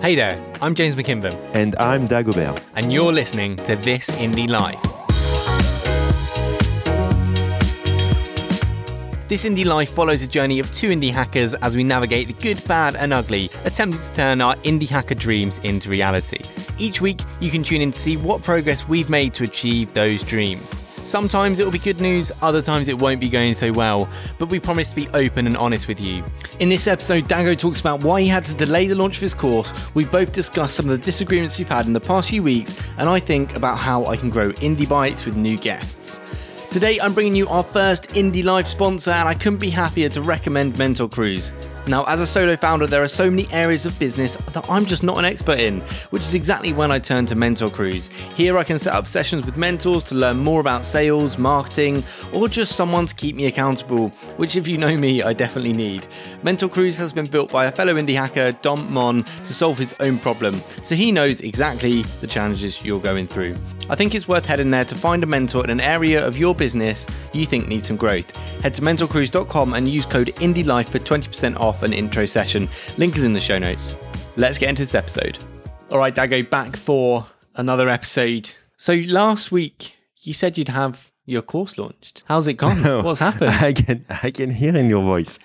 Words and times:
Hey 0.00 0.14
there, 0.14 0.42
I'm 0.60 0.74
James 0.74 0.94
McKinven, 0.94 1.34
And 1.54 1.74
I'm 1.76 2.06
Dagobert. 2.08 2.62
and 2.76 2.92
you're 2.92 3.12
listening 3.12 3.56
to 3.56 3.76
This 3.76 4.10
Indie 4.10 4.48
Life. 4.48 4.80
This 9.28 9.44
Indie 9.44 9.64
Life 9.64 9.90
follows 9.90 10.22
a 10.22 10.26
journey 10.26 10.60
of 10.60 10.72
two 10.74 10.88
indie 10.88 11.10
hackers 11.10 11.54
as 11.54 11.74
we 11.74 11.82
navigate 11.84 12.28
the 12.28 12.34
good, 12.34 12.62
bad, 12.66 12.94
and 12.96 13.12
ugly, 13.12 13.50
attempting 13.64 14.00
to 14.00 14.12
turn 14.12 14.40
our 14.40 14.56
indie 14.56 14.88
hacker 14.88 15.14
dreams 15.14 15.58
into 15.64 15.88
reality. 15.90 16.40
Each 16.78 17.00
week, 17.00 17.20
you 17.40 17.50
can 17.50 17.62
tune 17.62 17.80
in 17.82 17.90
to 17.90 17.98
see 17.98 18.16
what 18.16 18.42
progress 18.42 18.86
we've 18.88 19.10
made 19.10 19.32
to 19.34 19.44
achieve 19.44 19.92
those 19.94 20.22
dreams. 20.22 20.80
Sometimes 21.04 21.58
it 21.58 21.64
will 21.64 21.72
be 21.72 21.78
good 21.78 22.00
news, 22.00 22.32
other 22.40 22.62
times 22.62 22.88
it 22.88 23.00
won't 23.00 23.20
be 23.20 23.28
going 23.28 23.54
so 23.54 23.70
well, 23.70 24.08
but 24.38 24.48
we 24.48 24.58
promise 24.58 24.88
to 24.88 24.96
be 24.96 25.06
open 25.08 25.46
and 25.46 25.54
honest 25.56 25.86
with 25.86 26.02
you. 26.02 26.24
In 26.60 26.70
this 26.70 26.86
episode, 26.86 27.24
Dago 27.24 27.56
talks 27.56 27.78
about 27.78 28.02
why 28.02 28.22
he 28.22 28.26
had 28.26 28.44
to 28.46 28.54
delay 28.54 28.86
the 28.86 28.94
launch 28.94 29.16
of 29.16 29.20
his 29.20 29.34
course. 29.34 29.72
We 29.92 30.06
both 30.06 30.32
discuss 30.32 30.72
some 30.72 30.88
of 30.88 30.98
the 30.98 31.04
disagreements 31.04 31.58
we've 31.58 31.68
had 31.68 31.86
in 31.86 31.92
the 31.92 32.00
past 32.00 32.30
few 32.30 32.42
weeks, 32.42 32.80
and 32.96 33.08
I 33.08 33.20
think 33.20 33.54
about 33.54 33.76
how 33.76 34.06
I 34.06 34.16
can 34.16 34.30
grow 34.30 34.50
Indie 34.52 34.88
Bites 34.88 35.26
with 35.26 35.36
new 35.36 35.58
guests. 35.58 36.20
Today, 36.70 36.98
I'm 36.98 37.12
bringing 37.12 37.36
you 37.36 37.48
our 37.48 37.62
first 37.62 38.08
Indie 38.14 38.42
Life 38.42 38.66
sponsor, 38.66 39.10
and 39.10 39.28
I 39.28 39.34
couldn't 39.34 39.60
be 39.60 39.70
happier 39.70 40.08
to 40.08 40.22
recommend 40.22 40.78
Mentor 40.78 41.08
Cruise. 41.08 41.52
Now, 41.86 42.04
as 42.04 42.20
a 42.20 42.26
solo 42.26 42.56
founder, 42.56 42.86
there 42.86 43.02
are 43.02 43.08
so 43.08 43.30
many 43.30 43.46
areas 43.52 43.84
of 43.84 43.98
business 43.98 44.36
that 44.36 44.70
I'm 44.70 44.86
just 44.86 45.02
not 45.02 45.18
an 45.18 45.26
expert 45.26 45.58
in, 45.58 45.80
which 46.10 46.22
is 46.22 46.32
exactly 46.32 46.72
when 46.72 46.90
I 46.90 46.98
turn 46.98 47.26
to 47.26 47.34
Mentor 47.34 47.68
Cruise. 47.68 48.08
Here, 48.36 48.56
I 48.56 48.64
can 48.64 48.78
set 48.78 48.94
up 48.94 49.06
sessions 49.06 49.44
with 49.44 49.58
mentors 49.58 50.02
to 50.04 50.14
learn 50.14 50.38
more 50.38 50.60
about 50.60 50.86
sales, 50.86 51.36
marketing, 51.36 52.02
or 52.32 52.48
just 52.48 52.74
someone 52.74 53.04
to 53.04 53.14
keep 53.14 53.36
me 53.36 53.46
accountable, 53.46 54.08
which, 54.38 54.56
if 54.56 54.66
you 54.66 54.78
know 54.78 54.96
me, 54.96 55.22
I 55.22 55.34
definitely 55.34 55.74
need. 55.74 56.06
Mentor 56.42 56.68
Cruise 56.68 56.96
has 56.96 57.12
been 57.12 57.26
built 57.26 57.50
by 57.50 57.66
a 57.66 57.72
fellow 57.72 57.94
indie 57.94 58.16
hacker, 58.16 58.52
Dom 58.62 58.90
Monn, 58.90 59.24
to 59.24 59.52
solve 59.52 59.78
his 59.78 59.94
own 60.00 60.18
problem, 60.18 60.62
so 60.82 60.94
he 60.94 61.12
knows 61.12 61.42
exactly 61.42 62.02
the 62.22 62.26
challenges 62.26 62.82
you're 62.82 63.00
going 63.00 63.26
through. 63.26 63.54
I 63.90 63.96
think 63.96 64.14
it's 64.14 64.26
worth 64.26 64.46
heading 64.46 64.70
there 64.70 64.84
to 64.84 64.94
find 64.94 65.22
a 65.22 65.26
mentor 65.26 65.62
in 65.62 65.68
an 65.68 65.80
area 65.80 66.26
of 66.26 66.38
your 66.38 66.54
business 66.54 67.06
you 67.34 67.44
think 67.44 67.68
needs 67.68 67.88
some 67.88 67.96
growth. 67.96 68.34
Head 68.62 68.74
to 68.74 68.82
mentorcruise.com 68.82 69.74
and 69.74 69.86
use 69.86 70.06
code 70.06 70.28
IndieLife 70.36 70.88
for 70.88 70.98
20% 70.98 71.60
off 71.60 71.82
an 71.82 71.92
intro 71.92 72.24
session. 72.24 72.68
Link 72.96 73.14
is 73.16 73.22
in 73.22 73.34
the 73.34 73.40
show 73.40 73.58
notes. 73.58 73.94
Let's 74.36 74.56
get 74.56 74.70
into 74.70 74.82
this 74.82 74.94
episode. 74.94 75.38
All 75.92 75.98
right, 75.98 76.14
Dago, 76.14 76.48
back 76.48 76.76
for 76.76 77.26
another 77.56 77.90
episode. 77.90 78.52
So 78.78 78.94
last 79.06 79.52
week 79.52 79.94
you 80.22 80.32
said 80.32 80.56
you'd 80.56 80.68
have 80.68 81.10
your 81.26 81.42
course 81.42 81.76
launched. 81.76 82.22
How's 82.26 82.46
it 82.46 82.54
gone? 82.54 82.82
What's 83.04 83.20
happened? 83.20 83.50
I 83.50 83.72
can 83.72 84.04
I 84.22 84.30
can 84.30 84.50
hear 84.50 84.74
in 84.76 84.88
your 84.88 85.02
voice 85.02 85.38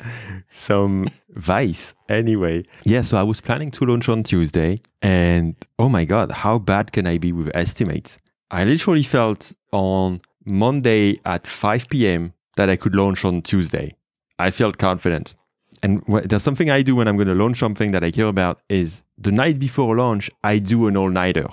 some 0.50 1.08
vice. 1.30 1.94
Anyway, 2.08 2.64
yeah. 2.84 3.02
So 3.02 3.18
I 3.18 3.24
was 3.24 3.42
planning 3.42 3.72
to 3.72 3.86
launch 3.86 4.10
on 4.10 4.24
Tuesday, 4.24 4.82
and 5.02 5.56
oh 5.78 5.90
my 5.90 6.06
god, 6.06 6.32
how 6.32 6.58
bad 6.58 6.92
can 6.92 7.08
I 7.08 7.18
be 7.18 7.32
with 7.32 7.50
estimates? 7.56 8.18
I 8.52 8.64
literally 8.64 9.04
felt 9.04 9.54
on 9.72 10.22
Monday 10.46 11.20
at 11.26 11.46
5 11.46 11.90
p.m. 11.90 12.34
that 12.56 12.70
I 12.70 12.76
could 12.76 12.96
launch 12.96 13.24
on 13.24 13.42
Tuesday. 13.42 13.96
I 14.40 14.52
felt 14.52 14.78
confident. 14.78 15.36
And 15.84 16.04
wh- 16.10 16.24
there's 16.26 16.44
something 16.44 16.70
I 16.70 16.82
do 16.82 16.96
when 16.96 17.08
I'm 17.08 17.16
going 17.16 17.28
to 17.28 17.36
launch 17.36 17.60
something 17.60 17.92
that 17.92 18.04
I 18.04 18.12
care 18.12 18.28
about 18.28 18.62
is 18.70 19.04
the 19.18 19.32
night 19.32 19.60
before 19.60 19.96
launch, 19.96 20.30
I 20.44 20.58
do 20.60 20.88
an 20.88 20.98
all-nighter. 20.98 21.48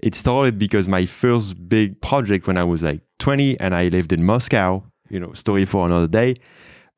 It 0.00 0.14
started 0.14 0.58
because 0.58 0.86
my 0.86 1.06
first 1.06 1.68
big 1.68 2.00
project 2.00 2.46
when 2.46 2.56
I 2.56 2.64
was 2.64 2.82
like 2.82 3.00
20 3.18 3.58
and 3.58 3.74
I 3.74 3.88
lived 3.88 4.12
in 4.12 4.24
Moscow, 4.24 4.84
you 5.08 5.18
know, 5.18 5.32
story 5.32 5.64
for 5.64 5.86
another 5.86 6.06
day. 6.06 6.36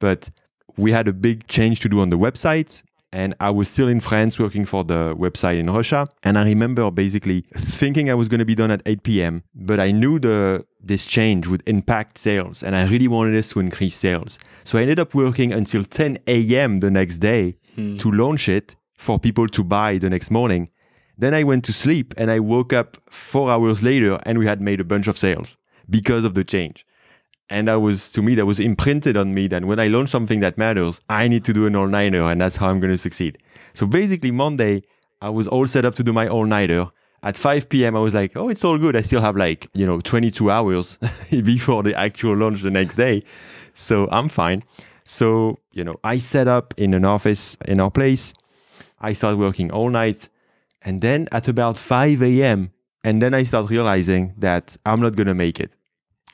But 0.01 0.29
we 0.77 0.93
had 0.93 1.09
a 1.09 1.13
big 1.13 1.47
change 1.47 1.81
to 1.81 1.89
do 1.89 2.01
on 2.01 2.11
the 2.11 2.19
website. 2.19 2.83
And 3.13 3.35
I 3.41 3.51
was 3.51 3.69
still 3.69 3.89
in 3.89 4.01
France 4.01 4.39
working 4.39 4.65
for 4.65 4.85
the 4.85 5.17
website 5.17 5.59
in 5.59 5.69
Russia. 5.69 6.07
And 6.23 6.39
I 6.39 6.45
remember 6.45 6.91
basically 6.91 7.45
thinking 7.57 8.09
I 8.09 8.15
was 8.15 8.29
going 8.29 8.39
to 8.39 8.45
be 8.45 8.55
done 8.55 8.71
at 8.71 8.83
8 8.87 9.03
p.m. 9.03 9.43
But 9.55 9.81
I 9.81 9.91
knew 9.91 10.19
the 10.19 10.65
this 10.81 11.07
change 11.07 11.49
would 11.49 11.63
impact 11.67 12.19
sales. 12.19 12.63
And 12.63 12.77
I 12.77 12.85
really 12.85 13.09
wanted 13.09 13.37
us 13.37 13.49
to 13.51 13.61
increase 13.61 13.97
sales. 13.97 14.39
So 14.65 14.79
I 14.79 14.83
ended 14.83 15.01
up 15.01 15.15
working 15.15 15.53
until 15.53 15.85
10 15.85 16.19
a.m. 16.27 16.81
the 16.81 16.91
next 16.91 17.19
day 17.19 17.57
hmm. 17.75 17.97
to 17.97 18.11
launch 18.11 18.49
it 18.49 18.77
for 18.97 19.19
people 19.19 19.49
to 19.49 19.65
buy 19.65 19.99
the 19.99 20.11
next 20.11 20.31
morning. 20.31 20.71
Then 21.19 21.35
I 21.35 21.43
went 21.43 21.65
to 21.65 21.73
sleep 21.73 22.15
and 22.17 22.31
I 22.31 22.41
woke 22.41 22.73
up 22.73 22.97
four 23.11 23.51
hours 23.51 23.83
later 23.83 24.21
and 24.25 24.39
we 24.39 24.47
had 24.47 24.61
made 24.61 24.81
a 24.81 24.85
bunch 24.85 25.09
of 25.09 25.19
sales 25.19 25.59
because 25.89 26.25
of 26.25 26.35
the 26.35 26.45
change. 26.45 26.87
And 27.51 27.67
that 27.67 27.81
was, 27.81 28.13
to 28.13 28.23
me, 28.23 28.37
that 28.37 28.47
was 28.47 28.61
imprinted 28.61 29.17
on 29.17 29.35
me 29.35 29.49
that 29.49 29.65
when 29.65 29.81
I 29.81 29.89
launch 29.89 30.09
something 30.09 30.39
that 30.41 30.57
matters, 30.57 31.01
I 31.09 31.27
need 31.27 31.45
to 31.47 31.53
do 31.53 31.67
an 31.67 31.75
all 31.75 31.89
nighter 31.89 32.23
and 32.23 32.41
that's 32.41 32.57
how 32.57 32.69
I'm 32.69 32.79
going 32.79 32.93
to 32.93 32.99
succeed. 32.99 33.39
So 33.75 33.87
basically, 33.87 34.31
Monday, 34.31 34.83
I 35.21 35.31
was 35.31 35.49
all 35.49 35.67
set 35.67 35.85
up 35.85 35.97
to 35.97 36.05
do 36.05 36.13
my 36.13 36.29
all 36.29 36.45
nighter. 36.45 36.87
At 37.23 37.37
5 37.37 37.69
p.m., 37.69 37.97
I 37.97 38.01
was 38.01 38.15
like, 38.15 38.35
oh, 38.37 38.49
it's 38.49 38.65
all 38.65 38.79
good. 38.79 38.97
I 38.97 39.03
still 39.03 39.21
have 39.21 39.37
like, 39.37 39.69
you 39.75 39.85
know, 39.85 40.01
22 40.01 40.51
hours 40.51 40.97
before 41.31 41.83
the 41.83 41.95
actual 41.99 42.37
launch 42.37 42.63
the 42.63 42.71
next 42.71 42.95
day. 42.95 43.25
So 43.75 44.09
I'm 44.11 44.29
fine. 44.29 44.63
So, 45.05 45.59
you 45.73 45.83
know, 45.83 45.97
I 46.05 46.19
set 46.19 46.47
up 46.47 46.73
in 46.77 46.95
an 46.95 47.05
office 47.05 47.57
in 47.67 47.81
our 47.81 47.91
place. 47.91 48.33
I 49.01 49.13
start 49.13 49.37
working 49.39 49.73
all 49.73 49.91
night. 49.91 50.29
And 50.83 51.01
then 51.01 51.29
at 51.33 51.49
about 51.49 51.77
5 51.77 52.23
a.m., 52.23 52.71
and 53.03 53.21
then 53.21 53.35
I 53.35 53.43
start 53.43 53.71
realizing 53.71 54.35
that 54.39 54.77
I'm 54.87 55.01
not 55.01 55.17
going 55.17 55.27
to 55.27 55.35
make 55.35 55.59
it. 55.59 55.77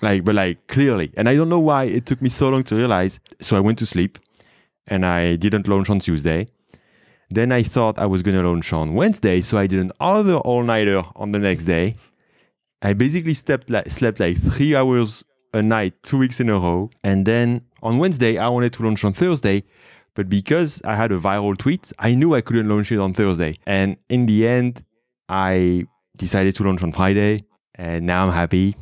Like, 0.02 0.24
but 0.24 0.34
like 0.34 0.66
clearly. 0.66 1.12
And 1.16 1.28
I 1.28 1.34
don't 1.34 1.48
know 1.48 1.60
why 1.60 1.84
it 1.84 2.06
took 2.06 2.20
me 2.20 2.28
so 2.28 2.48
long 2.48 2.62
to 2.64 2.76
realize. 2.76 3.18
So 3.40 3.56
I 3.56 3.60
went 3.60 3.78
to 3.78 3.86
sleep 3.86 4.18
and 4.86 5.06
I 5.06 5.36
didn't 5.36 5.68
launch 5.68 5.90
on 5.90 6.00
Tuesday. 6.00 6.48
Then 7.30 7.50
I 7.50 7.62
thought 7.62 7.98
I 7.98 8.06
was 8.06 8.22
going 8.22 8.36
to 8.36 8.42
launch 8.42 8.72
on 8.72 8.94
Wednesday. 8.94 9.40
So 9.40 9.58
I 9.58 9.66
did 9.66 9.80
another 9.80 10.36
all 10.36 10.62
nighter 10.62 11.02
on 11.16 11.32
the 11.32 11.38
next 11.38 11.64
day. 11.64 11.96
I 12.82 12.92
basically 12.92 13.34
slept 13.34 13.70
like, 13.70 13.90
slept 13.90 14.20
like 14.20 14.36
three 14.36 14.76
hours 14.76 15.24
a 15.52 15.62
night, 15.62 15.94
two 16.02 16.18
weeks 16.18 16.40
in 16.40 16.50
a 16.50 16.58
row. 16.58 16.90
And 17.02 17.26
then 17.26 17.62
on 17.82 17.98
Wednesday, 17.98 18.38
I 18.38 18.48
wanted 18.48 18.74
to 18.74 18.82
launch 18.82 19.04
on 19.04 19.12
Thursday. 19.12 19.64
But 20.14 20.28
because 20.28 20.80
I 20.84 20.94
had 20.94 21.10
a 21.10 21.18
viral 21.18 21.56
tweet, 21.56 21.92
I 21.98 22.14
knew 22.14 22.34
I 22.34 22.42
couldn't 22.42 22.68
launch 22.68 22.92
it 22.92 22.98
on 22.98 23.12
Thursday. 23.12 23.56
And 23.66 23.96
in 24.08 24.26
the 24.26 24.46
end, 24.46 24.84
I 25.28 25.84
decided 26.16 26.54
to 26.56 26.64
launch 26.64 26.82
on 26.82 26.92
Friday. 26.92 27.44
And 27.74 28.06
now 28.06 28.26
I'm 28.26 28.32
happy 28.32 28.76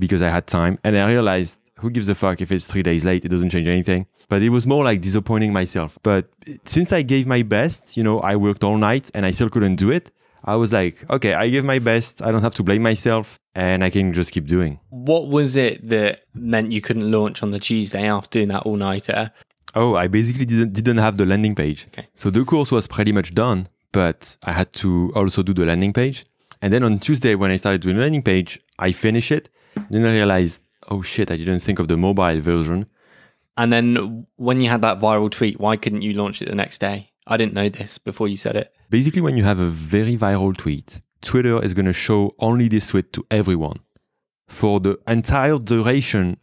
because 0.00 0.22
I 0.22 0.30
had 0.30 0.46
time. 0.46 0.78
And 0.82 0.96
I 0.96 1.08
realized 1.08 1.60
who 1.76 1.90
gives 1.90 2.08
a 2.08 2.14
fuck 2.14 2.40
if 2.40 2.50
it's 2.52 2.66
three 2.66 2.82
days 2.82 3.04
late? 3.04 3.24
It 3.24 3.28
doesn't 3.28 3.50
change 3.50 3.68
anything. 3.68 4.06
But 4.28 4.42
it 4.42 4.50
was 4.50 4.66
more 4.66 4.84
like 4.84 5.00
disappointing 5.00 5.52
myself. 5.52 5.98
But 6.02 6.30
since 6.64 6.92
I 6.92 7.02
gave 7.02 7.26
my 7.26 7.42
best, 7.42 7.96
you 7.96 8.02
know, 8.02 8.20
I 8.20 8.36
worked 8.36 8.62
all 8.64 8.76
night 8.76 9.10
and 9.14 9.26
I 9.26 9.30
still 9.30 9.50
couldn't 9.50 9.76
do 9.76 9.90
it. 9.90 10.10
I 10.44 10.56
was 10.56 10.72
like, 10.72 11.08
okay, 11.10 11.34
I 11.34 11.48
gave 11.50 11.64
my 11.64 11.78
best. 11.78 12.22
I 12.22 12.32
don't 12.32 12.42
have 12.42 12.54
to 12.56 12.62
blame 12.62 12.82
myself 12.82 13.38
and 13.54 13.84
I 13.84 13.90
can 13.90 14.12
just 14.12 14.32
keep 14.32 14.46
doing. 14.46 14.80
What 14.88 15.28
was 15.28 15.56
it 15.56 15.88
that 15.88 16.22
meant 16.34 16.72
you 16.72 16.80
couldn't 16.80 17.10
launch 17.10 17.42
on 17.42 17.50
the 17.50 17.58
Tuesday 17.58 18.06
after 18.06 18.38
doing 18.38 18.48
that 18.48 18.62
all 18.62 18.76
nighter? 18.76 19.32
Oh, 19.74 19.94
I 19.94 20.08
basically 20.08 20.46
didn't 20.46 20.72
didn't 20.72 20.98
have 20.98 21.16
the 21.16 21.26
landing 21.26 21.54
page. 21.54 21.86
Okay. 21.88 22.08
So 22.14 22.30
the 22.30 22.44
course 22.44 22.72
was 22.72 22.86
pretty 22.86 23.12
much 23.12 23.34
done, 23.34 23.68
but 23.92 24.36
I 24.42 24.52
had 24.52 24.72
to 24.74 25.12
also 25.14 25.42
do 25.42 25.52
the 25.52 25.66
landing 25.66 25.92
page. 25.92 26.26
And 26.62 26.72
then 26.72 26.82
on 26.82 26.98
Tuesday, 26.98 27.34
when 27.34 27.50
I 27.50 27.56
started 27.56 27.80
doing 27.80 27.96
the 27.96 28.02
landing 28.02 28.22
page, 28.22 28.60
I 28.78 28.92
finished 28.92 29.30
it. 29.30 29.48
Then 29.90 30.06
I 30.06 30.12
realized, 30.12 30.62
oh 30.88 31.02
shit, 31.02 31.30
I 31.30 31.36
didn't 31.36 31.60
think 31.60 31.78
of 31.78 31.88
the 31.88 31.96
mobile 31.96 32.40
version. 32.40 32.86
And 33.56 33.72
then 33.72 34.26
when 34.36 34.60
you 34.60 34.70
had 34.70 34.82
that 34.82 35.00
viral 35.00 35.30
tweet, 35.30 35.60
why 35.60 35.76
couldn't 35.76 36.02
you 36.02 36.14
launch 36.14 36.40
it 36.40 36.48
the 36.48 36.54
next 36.54 36.78
day? 36.78 37.10
I 37.26 37.36
didn't 37.36 37.54
know 37.54 37.68
this 37.68 37.98
before 37.98 38.28
you 38.28 38.36
said 38.36 38.56
it. 38.56 38.72
Basically, 38.88 39.20
when 39.20 39.36
you 39.36 39.44
have 39.44 39.58
a 39.58 39.68
very 39.68 40.16
viral 40.16 40.56
tweet, 40.56 41.00
Twitter 41.20 41.62
is 41.62 41.74
going 41.74 41.86
to 41.86 41.92
show 41.92 42.34
only 42.38 42.68
this 42.68 42.88
tweet 42.88 43.12
to 43.12 43.26
everyone 43.30 43.80
for 44.48 44.80
the 44.80 44.98
entire 45.06 45.58
duration 45.58 46.38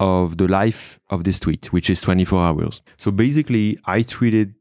of 0.00 0.38
the 0.38 0.48
life 0.48 0.98
of 1.10 1.24
this 1.24 1.38
tweet, 1.38 1.72
which 1.72 1.90
is 1.90 2.00
24 2.00 2.42
hours. 2.42 2.82
So 2.96 3.10
basically, 3.10 3.78
I 3.84 4.00
tweeted 4.00 4.54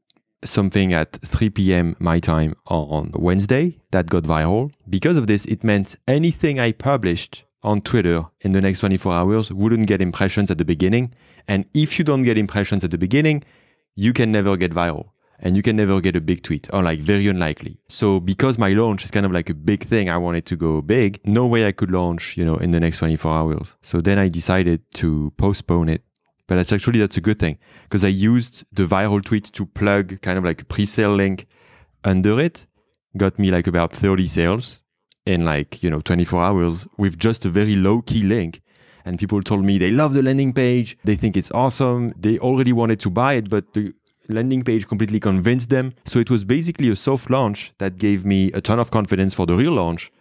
something 0.43 0.93
at 0.93 1.13
3 1.13 1.49
p.m. 1.51 1.95
my 1.99 2.19
time 2.19 2.55
on 2.67 3.11
Wednesday 3.15 3.79
that 3.91 4.07
got 4.07 4.23
viral. 4.23 4.71
Because 4.89 5.17
of 5.17 5.27
this, 5.27 5.45
it 5.45 5.63
meant 5.63 5.95
anything 6.07 6.59
I 6.59 6.73
published 6.73 7.43
on 7.63 7.81
Twitter 7.81 8.23
in 8.41 8.53
the 8.53 8.61
next 8.61 8.79
24 8.79 9.13
hours 9.13 9.51
wouldn't 9.51 9.87
get 9.87 10.01
impressions 10.01 10.49
at 10.49 10.57
the 10.57 10.65
beginning. 10.65 11.13
And 11.47 11.65
if 11.73 11.99
you 11.99 12.05
don't 12.05 12.23
get 12.23 12.37
impressions 12.37 12.83
at 12.83 12.91
the 12.91 12.97
beginning, 12.97 13.43
you 13.95 14.13
can 14.13 14.31
never 14.31 14.57
get 14.57 14.71
viral 14.71 15.09
and 15.41 15.55
you 15.55 15.63
can 15.63 15.75
never 15.75 15.99
get 15.99 16.15
a 16.15 16.21
big 16.21 16.43
tweet 16.43 16.69
or 16.71 16.83
like 16.83 16.99
very 16.99 17.27
unlikely. 17.27 17.77
So 17.89 18.19
because 18.19 18.57
my 18.57 18.69
launch 18.69 19.03
is 19.03 19.11
kind 19.11 19.25
of 19.25 19.31
like 19.31 19.49
a 19.49 19.53
big 19.53 19.83
thing, 19.83 20.09
I 20.09 20.17
wanted 20.17 20.45
to 20.47 20.55
go 20.55 20.81
big. 20.81 21.19
No 21.25 21.47
way 21.47 21.65
I 21.65 21.71
could 21.71 21.91
launch, 21.91 22.37
you 22.37 22.45
know, 22.45 22.55
in 22.55 22.71
the 22.71 22.79
next 22.79 22.99
24 22.99 23.31
hours. 23.31 23.75
So 23.81 24.01
then 24.01 24.19
I 24.19 24.27
decided 24.27 24.81
to 24.95 25.33
postpone 25.37 25.89
it. 25.89 26.03
But 26.47 26.55
that's 26.55 26.73
actually, 26.73 26.99
that's 26.99 27.17
a 27.17 27.21
good 27.21 27.39
thing 27.39 27.57
because 27.83 28.03
I 28.03 28.09
used 28.09 28.65
the 28.73 28.85
viral 28.85 29.23
tweet 29.23 29.45
to 29.53 29.65
plug 29.65 30.21
kind 30.21 30.37
of 30.37 30.43
like 30.43 30.61
a 30.61 30.65
pre-sale 30.65 31.15
link 31.15 31.47
under 32.03 32.39
it. 32.39 32.67
Got 33.15 33.39
me 33.39 33.51
like 33.51 33.67
about 33.67 33.93
30 33.93 34.27
sales 34.27 34.81
in 35.31 35.45
like, 35.45 35.81
you 35.81 35.89
know, 35.89 36.01
24 36.01 36.41
hours 36.41 36.87
with 36.97 37.17
just 37.17 37.45
a 37.45 37.49
very 37.49 37.75
low 37.75 38.01
key 38.01 38.21
link. 38.21 38.61
And 39.05 39.17
people 39.17 39.41
told 39.41 39.65
me 39.65 39.77
they 39.77 39.89
love 39.89 40.13
the 40.13 40.21
landing 40.21 40.53
page. 40.53 40.97
They 41.03 41.15
think 41.15 41.35
it's 41.35 41.51
awesome. 41.51 42.13
They 42.17 42.37
already 42.37 42.73
wanted 42.73 42.99
to 43.01 43.09
buy 43.09 43.33
it, 43.33 43.49
but 43.49 43.73
the 43.73 43.93
landing 44.29 44.63
page 44.63 44.87
completely 44.87 45.19
convinced 45.19 45.69
them. 45.69 45.91
So 46.05 46.19
it 46.19 46.29
was 46.29 46.43
basically 46.43 46.89
a 46.89 46.95
soft 46.95 47.29
launch 47.29 47.73
that 47.79 47.97
gave 47.97 48.25
me 48.25 48.51
a 48.53 48.61
ton 48.61 48.79
of 48.79 48.91
confidence 48.91 49.33
for 49.33 49.45
the 49.45 49.55
real 49.55 49.71
launch. 49.71 50.11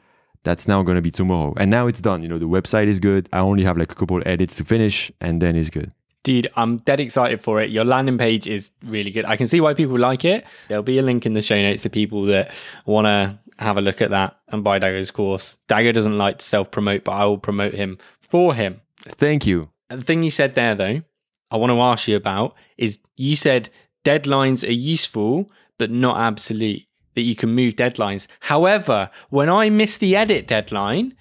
That's 0.43 0.67
now 0.67 0.83
going 0.83 0.97
to 0.97 1.03
be 1.03 1.11
tomorrow. 1.11 1.53
And 1.59 1.71
now 1.71 1.87
it's 1.87 2.01
done. 2.01 2.23
You 2.23 2.29
know, 2.29 2.39
the 2.39 2.49
website 2.49 2.87
is 2.87 2.99
good. 3.01 3.29
I 3.33 3.41
only 3.41 3.65
have 3.65 3.77
like 3.77 3.93
a 3.93 3.95
couple 3.95 4.23
edits 4.25 4.57
to 4.57 4.65
finish 4.65 5.13
and 5.21 5.43
then 5.43 5.57
it's 5.57 5.69
good. 5.69 5.93
Dude, 6.23 6.49
I'm 6.57 6.79
dead 6.79 7.01
excited 7.01 7.41
for 7.43 7.63
it. 7.63 7.71
Your 7.71 7.85
landing 7.85 8.19
page 8.19 8.47
is 8.47 8.71
really 8.85 9.11
good. 9.11 9.25
I 9.25 9.37
can 9.37 9.47
see 9.47 9.61
why 9.61 9.73
people 9.73 9.99
like 9.99 10.25
it. 10.25 10.47
There'll 10.69 10.83
be 10.83 10.99
a 10.99 11.03
link 11.03 11.25
in 11.25 11.33
the 11.33 11.41
show 11.41 11.61
notes 11.61 11.83
to 11.83 11.91
people 11.91 12.23
that 12.27 12.51
want 12.85 13.07
to 13.07 13.39
have 13.61 13.77
a 13.77 13.83
look 13.83 14.01
at 14.01 14.11
that 14.11 14.39
and 14.49 14.65
buy 14.65 14.79
Dago's 14.79 15.11
course. 15.11 15.59
Dago 15.69 15.93
doesn't 15.93 16.19
like 16.19 16.39
to 16.39 16.45
self 16.45 16.71
promote, 16.71 17.05
but 17.05 17.13
I 17.13 17.25
will 17.25 17.39
promote 17.39 17.75
him 17.75 17.99
for 18.21 18.55
him. 18.55 18.81
Thank 18.99 19.47
you. 19.47 19.71
The 19.89 20.01
thing 20.01 20.23
you 20.23 20.31
said 20.31 20.55
there, 20.55 20.75
though, 20.75 21.03
I 21.51 21.57
want 21.57 21.71
to 21.71 21.81
ask 21.81 22.09
you 22.09 22.17
about 22.17 22.55
is 22.79 22.99
you 23.17 23.37
said 23.37 23.69
deadlines 24.05 24.67
are 24.67 24.73
useful, 24.73 25.51
but 25.79 25.91
not 25.91 26.17
absolute, 26.19 26.83
that 27.15 27.23
you 27.23 27.35
can 27.35 27.51
move 27.55 27.75
deadlines. 27.75 28.27
However, 28.41 29.11
when 29.31 29.49
I 29.51 29.69
missed 29.71 30.01
the 30.01 30.17
edit 30.17 30.47
deadline 30.47 31.15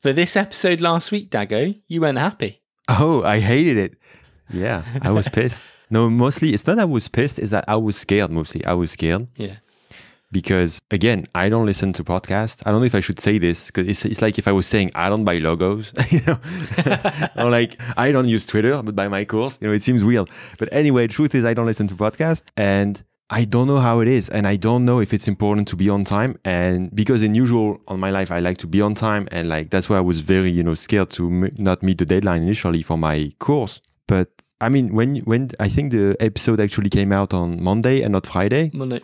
for 0.00 0.12
this 0.12 0.36
episode 0.36 0.80
last 0.80 1.10
week, 1.10 1.30
Dago, 1.30 1.80
you 1.88 2.00
weren't 2.00 2.18
happy. 2.18 2.60
Oh, 2.88 3.22
I 3.22 3.40
hated 3.40 3.78
it. 3.78 3.94
Yeah, 4.52 4.84
I 5.00 5.10
was 5.10 5.26
pissed. 5.26 5.64
No, 5.88 6.10
mostly 6.10 6.52
it's 6.52 6.66
not 6.66 6.78
I 6.78 6.84
was 6.84 7.08
pissed, 7.08 7.38
is 7.38 7.50
that 7.50 7.64
I 7.66 7.76
was 7.76 7.96
scared 7.96 8.30
mostly. 8.30 8.62
I 8.66 8.74
was 8.74 8.90
scared. 8.90 9.26
Yeah. 9.36 9.54
Because 10.34 10.80
again, 10.90 11.24
I 11.34 11.48
don't 11.48 11.64
listen 11.64 11.92
to 11.94 12.02
podcasts. 12.04 12.60
I 12.66 12.72
don't 12.72 12.80
know 12.80 12.86
if 12.86 12.94
I 12.96 13.00
should 13.00 13.20
say 13.20 13.38
this 13.38 13.68
because 13.68 13.86
it's, 13.88 14.04
it's 14.04 14.20
like 14.20 14.36
if 14.36 14.48
I 14.48 14.52
was 14.52 14.66
saying 14.66 14.90
I 14.94 15.08
don't 15.08 15.24
buy 15.24 15.38
logos, 15.38 15.92
you 16.10 16.20
know, 16.26 16.38
or 17.36 17.50
like 17.50 17.80
I 17.96 18.10
don't 18.10 18.28
use 18.28 18.44
Twitter, 18.44 18.82
but 18.82 18.96
buy 18.96 19.08
my 19.08 19.24
course. 19.24 19.58
You 19.60 19.68
know, 19.68 19.74
it 19.74 19.84
seems 19.84 20.02
weird. 20.02 20.28
But 20.58 20.68
anyway, 20.72 21.06
truth 21.06 21.34
is 21.34 21.44
I 21.44 21.54
don't 21.54 21.66
listen 21.66 21.86
to 21.86 21.94
podcasts 21.94 22.42
and 22.56 23.02
I 23.30 23.44
don't 23.44 23.66
know 23.66 23.78
how 23.78 24.00
it 24.00 24.08
is, 24.08 24.28
and 24.28 24.46
I 24.46 24.56
don't 24.56 24.84
know 24.84 25.00
if 25.00 25.14
it's 25.14 25.28
important 25.28 25.66
to 25.68 25.76
be 25.76 25.88
on 25.88 26.04
time. 26.04 26.36
And 26.44 26.94
because 26.94 27.22
in 27.22 27.34
usual 27.34 27.80
on 27.88 27.98
my 27.98 28.10
life, 28.10 28.30
I 28.30 28.40
like 28.40 28.58
to 28.58 28.66
be 28.66 28.82
on 28.82 28.94
time, 28.94 29.28
and 29.32 29.48
like 29.48 29.70
that's 29.70 29.88
why 29.88 29.96
I 29.96 30.02
was 30.02 30.20
very 30.20 30.50
you 30.50 30.62
know 30.62 30.74
scared 30.74 31.10
to 31.16 31.22
m- 31.28 31.54
not 31.56 31.82
meet 31.82 31.98
the 31.98 32.04
deadline 32.04 32.42
initially 32.42 32.82
for 32.82 32.98
my 32.98 33.32
course. 33.38 33.80
But 34.06 34.28
I 34.60 34.68
mean, 34.68 34.94
when 34.94 35.16
when 35.30 35.50
I 35.58 35.68
think 35.68 35.92
the 35.92 36.16
episode 36.20 36.60
actually 36.60 36.90
came 36.90 37.12
out 37.12 37.32
on 37.32 37.62
Monday 37.62 38.02
and 38.02 38.12
not 38.12 38.26
Friday, 38.26 38.70
Monday. 38.74 39.00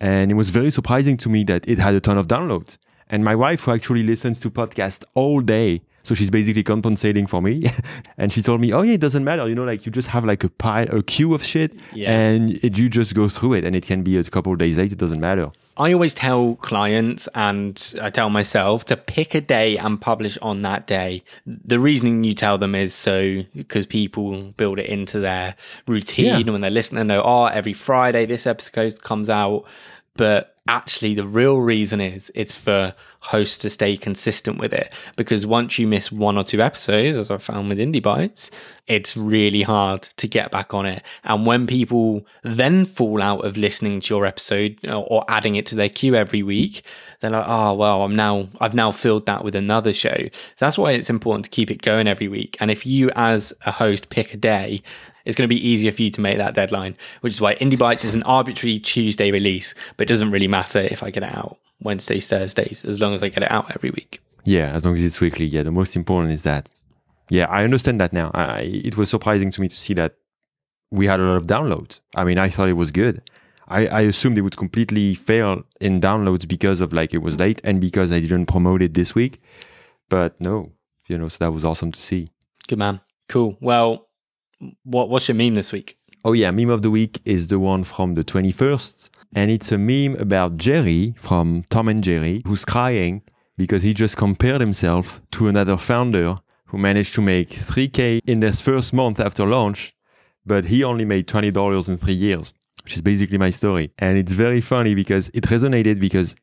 And 0.00 0.30
it 0.30 0.34
was 0.34 0.50
very 0.50 0.70
surprising 0.70 1.16
to 1.18 1.28
me 1.28 1.44
that 1.44 1.68
it 1.68 1.78
had 1.78 1.94
a 1.94 2.00
ton 2.00 2.18
of 2.18 2.28
downloads. 2.28 2.78
And 3.08 3.24
my 3.24 3.34
wife, 3.34 3.62
who 3.62 3.72
actually 3.72 4.02
listens 4.02 4.38
to 4.40 4.50
podcasts 4.50 5.04
all 5.14 5.40
day, 5.40 5.82
so 6.08 6.14
she's 6.14 6.30
basically 6.30 6.62
compensating 6.62 7.26
for 7.26 7.40
me, 7.42 7.62
and 8.18 8.32
she 8.32 8.40
told 8.42 8.60
me, 8.60 8.72
"Oh 8.72 8.82
yeah, 8.82 8.94
it 8.94 9.00
doesn't 9.00 9.22
matter. 9.24 9.46
You 9.48 9.54
know, 9.54 9.64
like 9.64 9.84
you 9.86 9.92
just 9.92 10.08
have 10.08 10.24
like 10.24 10.42
a 10.42 10.48
pile, 10.48 10.88
a 10.96 11.02
queue 11.02 11.34
of 11.34 11.44
shit, 11.44 11.72
Yeah. 11.92 12.10
and 12.18 12.50
it, 12.64 12.78
you 12.78 12.88
just 12.88 13.14
go 13.14 13.28
through 13.28 13.52
it, 13.54 13.64
and 13.64 13.76
it 13.76 13.86
can 13.86 14.02
be 14.02 14.16
a 14.16 14.24
couple 14.24 14.52
of 14.52 14.58
days 14.58 14.78
late. 14.78 14.90
It 14.92 14.98
doesn't 14.98 15.20
matter." 15.20 15.50
I 15.80 15.92
always 15.92 16.12
tell 16.12 16.56
clients 16.56 17.28
and 17.36 17.94
I 18.02 18.10
tell 18.10 18.30
myself 18.30 18.84
to 18.86 18.96
pick 18.96 19.36
a 19.36 19.40
day 19.40 19.76
and 19.76 20.00
publish 20.00 20.36
on 20.42 20.62
that 20.62 20.88
day. 20.88 21.22
The 21.46 21.78
reasoning 21.78 22.24
you 22.24 22.34
tell 22.34 22.58
them 22.58 22.74
is 22.74 22.92
so 22.92 23.44
because 23.54 23.86
people 23.86 24.42
build 24.56 24.80
it 24.80 24.86
into 24.86 25.20
their 25.20 25.54
routine 25.86 26.24
Yeah. 26.26 26.38
and 26.38 26.50
when 26.50 26.62
they 26.62 26.70
listen, 26.70 26.96
they 26.96 27.04
know, 27.04 27.22
oh, 27.24 27.44
every 27.44 27.74
Friday 27.74 28.26
this 28.26 28.44
episode 28.44 29.00
comes 29.04 29.28
out. 29.30 29.66
But 30.16 30.56
actually, 30.68 31.14
the 31.14 31.26
real 31.26 31.56
reason 31.56 32.00
is 32.00 32.30
it's 32.34 32.54
for 32.54 32.94
hosts 33.20 33.58
to 33.58 33.68
stay 33.68 33.96
consistent 33.96 34.58
with 34.58 34.72
it 34.72 34.92
because 35.16 35.44
once 35.44 35.78
you 35.78 35.88
miss 35.88 36.12
one 36.12 36.38
or 36.38 36.44
two 36.44 36.62
episodes, 36.62 37.16
as 37.16 37.30
I 37.30 37.38
found 37.38 37.68
with 37.68 37.78
Indie 37.78 38.02
Bites, 38.02 38.50
it's 38.86 39.16
really 39.16 39.62
hard 39.62 40.02
to 40.02 40.28
get 40.28 40.50
back 40.50 40.72
on 40.72 40.86
it. 40.86 41.02
And 41.24 41.44
when 41.44 41.66
people 41.66 42.24
then 42.44 42.84
fall 42.84 43.20
out 43.20 43.44
of 43.44 43.56
listening 43.56 44.00
to 44.02 44.14
your 44.14 44.26
episode 44.26 44.78
or, 44.86 45.04
or 45.10 45.24
adding 45.28 45.56
it 45.56 45.66
to 45.66 45.74
their 45.74 45.88
queue 45.88 46.14
every 46.14 46.42
week, 46.42 46.82
they're 47.20 47.30
like, 47.30 47.46
oh 47.48 47.74
well, 47.74 48.02
I'm 48.02 48.14
now 48.14 48.48
I've 48.60 48.74
now 48.74 48.92
filled 48.92 49.26
that 49.26 49.42
with 49.42 49.56
another 49.56 49.92
show. 49.92 50.16
So 50.16 50.30
that's 50.58 50.78
why 50.78 50.92
it's 50.92 51.10
important 51.10 51.44
to 51.44 51.50
keep 51.50 51.70
it 51.70 51.82
going 51.82 52.06
every 52.06 52.28
week. 52.28 52.56
And 52.60 52.70
if 52.70 52.86
you 52.86 53.10
as 53.16 53.52
a 53.66 53.72
host 53.72 54.10
pick 54.10 54.34
a 54.34 54.36
day, 54.36 54.82
it's 55.28 55.36
going 55.36 55.46
to 55.46 55.54
be 55.54 55.68
easier 55.68 55.92
for 55.92 56.02
you 56.02 56.10
to 56.10 56.22
make 56.22 56.38
that 56.38 56.54
deadline, 56.54 56.96
which 57.20 57.34
is 57.34 57.40
why 57.40 57.54
Indie 57.56 57.78
Bites 57.78 58.02
is 58.02 58.14
an 58.14 58.22
arbitrary 58.22 58.78
Tuesday 58.78 59.30
release, 59.30 59.74
but 59.98 60.04
it 60.04 60.08
doesn't 60.08 60.30
really 60.30 60.48
matter 60.48 60.80
if 60.80 61.02
I 61.02 61.10
get 61.10 61.22
it 61.22 61.34
out 61.34 61.58
Wednesdays, 61.82 62.28
Thursdays, 62.28 62.82
as 62.86 62.98
long 62.98 63.12
as 63.12 63.22
I 63.22 63.28
get 63.28 63.42
it 63.42 63.50
out 63.50 63.70
every 63.74 63.90
week. 63.90 64.22
Yeah, 64.44 64.70
as 64.70 64.86
long 64.86 64.96
as 64.96 65.04
it's 65.04 65.20
weekly. 65.20 65.44
Yeah, 65.44 65.64
the 65.64 65.70
most 65.70 65.96
important 65.96 66.32
is 66.32 66.42
that. 66.42 66.70
Yeah, 67.28 67.44
I 67.50 67.62
understand 67.62 68.00
that 68.00 68.14
now. 68.14 68.30
I, 68.32 68.60
it 68.62 68.96
was 68.96 69.10
surprising 69.10 69.50
to 69.50 69.60
me 69.60 69.68
to 69.68 69.76
see 69.76 69.92
that 69.94 70.14
we 70.90 71.06
had 71.06 71.20
a 71.20 71.24
lot 71.24 71.36
of 71.36 71.46
downloads. 71.46 72.00
I 72.16 72.24
mean, 72.24 72.38
I 72.38 72.48
thought 72.48 72.70
it 72.70 72.72
was 72.72 72.90
good. 72.90 73.20
I, 73.68 73.86
I 73.86 74.00
assumed 74.00 74.38
it 74.38 74.40
would 74.40 74.56
completely 74.56 75.14
fail 75.14 75.62
in 75.78 76.00
downloads 76.00 76.48
because 76.48 76.80
of 76.80 76.94
like 76.94 77.12
it 77.12 77.18
was 77.18 77.38
late 77.38 77.60
and 77.62 77.82
because 77.82 78.10
I 78.10 78.20
didn't 78.20 78.46
promote 78.46 78.80
it 78.80 78.94
this 78.94 79.14
week. 79.14 79.42
But 80.08 80.40
no, 80.40 80.72
you 81.06 81.18
know, 81.18 81.28
so 81.28 81.44
that 81.44 81.52
was 81.52 81.66
awesome 81.66 81.92
to 81.92 82.00
see. 82.00 82.28
Good 82.66 82.78
man. 82.78 83.00
Cool. 83.28 83.58
Well, 83.60 84.07
what 84.84 85.08
what's 85.08 85.28
your 85.28 85.34
meme 85.34 85.54
this 85.54 85.72
week? 85.72 85.98
Oh 86.24 86.32
yeah, 86.32 86.50
meme 86.50 86.70
of 86.70 86.82
the 86.82 86.90
week 86.90 87.20
is 87.24 87.48
the 87.48 87.58
one 87.58 87.84
from 87.84 88.14
the 88.14 88.24
21st. 88.24 89.10
And 89.34 89.50
it's 89.50 89.70
a 89.70 89.78
meme 89.78 90.16
about 90.16 90.56
Jerry 90.56 91.14
from 91.18 91.64
Tom 91.70 91.88
and 91.88 92.02
Jerry, 92.02 92.42
who's 92.46 92.64
crying 92.64 93.22
because 93.56 93.82
he 93.82 93.92
just 93.92 94.16
compared 94.16 94.60
himself 94.60 95.20
to 95.32 95.48
another 95.48 95.76
founder 95.76 96.38
who 96.66 96.78
managed 96.78 97.14
to 97.14 97.20
make 97.20 97.50
3K 97.50 98.20
in 98.26 98.40
his 98.40 98.60
first 98.60 98.92
month 98.92 99.20
after 99.20 99.46
launch, 99.46 99.94
but 100.46 100.66
he 100.66 100.84
only 100.84 101.04
made 101.04 101.26
$20 101.26 101.88
in 101.88 101.98
three 101.98 102.14
years, 102.14 102.54
which 102.84 102.94
is 102.94 103.02
basically 103.02 103.38
my 103.38 103.50
story. 103.50 103.90
And 103.98 104.16
it's 104.16 104.32
very 104.32 104.60
funny 104.60 104.94
because 104.94 105.28
it 105.34 105.44
resonated 105.44 106.00
because 106.00 106.36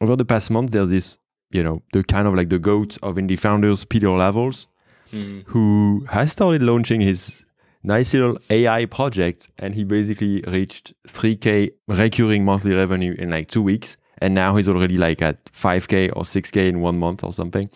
over 0.00 0.16
the 0.16 0.24
past 0.24 0.50
month, 0.50 0.72
there's 0.72 0.90
this, 0.90 1.18
you 1.50 1.62
know, 1.62 1.82
the 1.92 2.04
kind 2.04 2.28
of 2.28 2.34
like 2.34 2.48
the 2.48 2.58
goat 2.58 2.98
of 3.02 3.16
indie 3.16 3.38
founders, 3.38 3.84
Pieter 3.84 4.10
Levels, 4.10 4.66
hmm. 5.10 5.40
who 5.46 6.06
has 6.10 6.32
started 6.32 6.62
launching 6.62 7.00
his 7.00 7.44
nice 7.82 8.12
little 8.12 8.38
AI 8.50 8.84
project 8.86 9.50
and 9.58 9.74
he 9.74 9.84
basically 9.84 10.42
reached 10.46 10.94
3k 11.08 11.72
recurring 11.88 12.44
monthly 12.44 12.74
revenue 12.74 13.14
in 13.18 13.30
like 13.30 13.48
two 13.48 13.62
weeks 13.62 13.96
and 14.18 14.34
now 14.34 14.54
he's 14.56 14.68
already 14.68 14.98
like 14.98 15.22
at 15.22 15.44
5k 15.46 16.10
or 16.14 16.22
6k 16.22 16.68
in 16.68 16.80
one 16.80 16.98
month 16.98 17.24
or 17.24 17.32
something. 17.32 17.70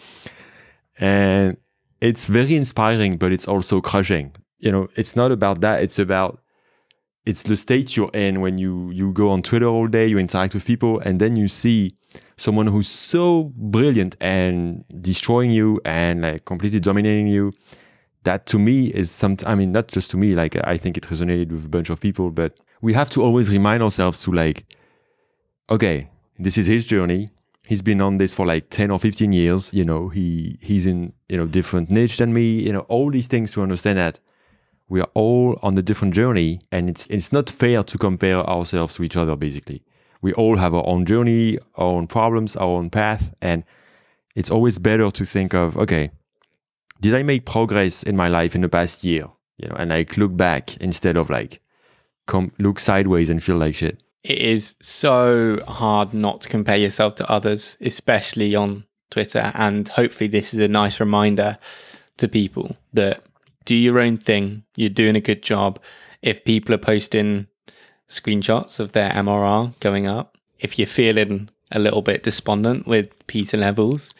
And 0.98 1.56
it's 2.00 2.26
very 2.26 2.54
inspiring 2.54 3.16
but 3.16 3.32
it's 3.32 3.48
also 3.48 3.80
crushing. 3.80 4.32
You 4.58 4.72
know 4.72 4.88
it's 4.96 5.16
not 5.16 5.32
about 5.32 5.60
that. 5.62 5.82
It's 5.82 5.98
about 5.98 6.40
it's 7.26 7.42
the 7.44 7.56
state 7.56 7.96
you're 7.96 8.10
in 8.12 8.40
when 8.40 8.58
you 8.58 8.90
you 8.90 9.12
go 9.12 9.30
on 9.30 9.40
twitter 9.40 9.66
all 9.66 9.86
day 9.86 10.06
you 10.06 10.18
interact 10.18 10.52
with 10.54 10.64
people 10.64 11.00
and 11.00 11.20
then 11.20 11.36
you 11.36 11.48
see 11.48 11.96
someone 12.36 12.66
who's 12.66 12.88
so 12.88 13.52
brilliant 13.56 14.16
and 14.20 14.84
destroying 15.00 15.50
you 15.50 15.80
and 15.84 16.22
like 16.22 16.44
completely 16.44 16.80
dominating 16.80 17.26
you 17.26 17.52
that 18.24 18.46
to 18.46 18.58
me 18.58 18.86
is 18.88 19.10
some 19.10 19.36
i 19.46 19.54
mean 19.54 19.72
not 19.72 19.88
just 19.88 20.10
to 20.10 20.16
me 20.16 20.34
like 20.34 20.56
i 20.66 20.76
think 20.76 20.96
it 20.96 21.04
resonated 21.04 21.52
with 21.52 21.64
a 21.64 21.68
bunch 21.68 21.90
of 21.90 22.00
people 22.00 22.30
but 22.30 22.60
we 22.82 22.92
have 22.92 23.10
to 23.10 23.22
always 23.22 23.50
remind 23.50 23.82
ourselves 23.82 24.22
to 24.22 24.32
like 24.32 24.64
okay 25.70 26.08
this 26.38 26.58
is 26.58 26.66
his 26.66 26.84
journey. 26.84 27.30
He's 27.66 27.82
been 27.82 28.00
on 28.00 28.18
this 28.18 28.34
for 28.34 28.44
like 28.44 28.68
10 28.70 28.90
or 28.90 28.98
15 28.98 29.32
years. 29.32 29.70
You 29.72 29.84
know 29.84 30.08
he 30.08 30.58
he's 30.60 30.86
in 30.86 31.12
you 31.28 31.36
know 31.36 31.46
different 31.46 31.90
niche 31.90 32.18
than 32.18 32.32
me 32.32 32.60
you 32.60 32.72
know 32.72 32.80
all 32.80 33.10
these 33.10 33.28
things 33.28 33.52
to 33.52 33.62
understand 33.62 33.98
that 33.98 34.20
we 34.88 35.00
are 35.00 35.08
all 35.14 35.58
on 35.62 35.78
a 35.78 35.82
different 35.82 36.14
journey 36.14 36.60
and 36.70 36.90
it's 36.90 37.06
it's 37.06 37.32
not 37.32 37.48
fair 37.48 37.82
to 37.82 37.98
compare 37.98 38.38
ourselves 38.38 38.96
to 38.96 39.02
each 39.02 39.16
other 39.16 39.36
basically. 39.36 39.82
We 40.20 40.32
all 40.34 40.56
have 40.56 40.74
our 40.74 40.86
own 40.86 41.04
journey 41.06 41.58
our 41.76 41.86
own 41.86 42.06
problems 42.06 42.56
our 42.56 42.68
own 42.78 42.90
path 42.90 43.34
and 43.40 43.64
it's 44.34 44.50
always 44.50 44.78
better 44.78 45.10
to 45.10 45.24
think 45.24 45.54
of 45.54 45.76
okay 45.78 46.10
did 47.04 47.14
i 47.14 47.22
make 47.22 47.44
progress 47.44 48.02
in 48.02 48.16
my 48.16 48.28
life 48.28 48.54
in 48.54 48.62
the 48.62 48.68
past 48.68 49.04
year 49.04 49.26
you 49.58 49.68
know 49.68 49.76
and 49.76 49.90
like 49.90 50.16
look 50.16 50.36
back 50.36 50.76
instead 50.78 51.16
of 51.16 51.30
like 51.30 51.60
come 52.26 52.50
look 52.58 52.80
sideways 52.80 53.30
and 53.30 53.42
feel 53.42 53.56
like 53.56 53.74
shit 53.74 54.00
It 54.24 54.38
is 54.38 54.74
so 54.80 55.62
hard 55.68 56.14
not 56.14 56.40
to 56.40 56.48
compare 56.48 56.78
yourself 56.78 57.14
to 57.16 57.30
others, 57.30 57.76
especially 57.82 58.54
on 58.54 58.84
Twitter. 59.10 59.52
And 59.54 59.86
hopefully, 59.86 60.28
this 60.28 60.54
is 60.54 60.60
a 60.60 60.68
nice 60.68 60.98
reminder 60.98 61.58
to 62.16 62.26
people 62.26 62.74
that 62.94 63.22
do 63.66 63.76
your 63.76 63.98
own 63.98 64.16
thing. 64.16 64.64
You're 64.76 64.88
doing 64.88 65.14
a 65.14 65.20
good 65.20 65.42
job. 65.42 65.78
If 66.22 66.42
people 66.44 66.74
are 66.74 66.78
posting 66.78 67.48
screenshots 68.08 68.80
of 68.80 68.92
their 68.92 69.10
MRR 69.10 69.78
going 69.80 70.06
up, 70.06 70.38
if 70.58 70.78
you're 70.78 70.88
feeling 70.88 71.50
a 71.70 71.78
little 71.78 72.00
bit 72.00 72.22
despondent 72.22 72.86
with 72.86 73.26
Pieter 73.26 73.58
Levels, 73.58 74.14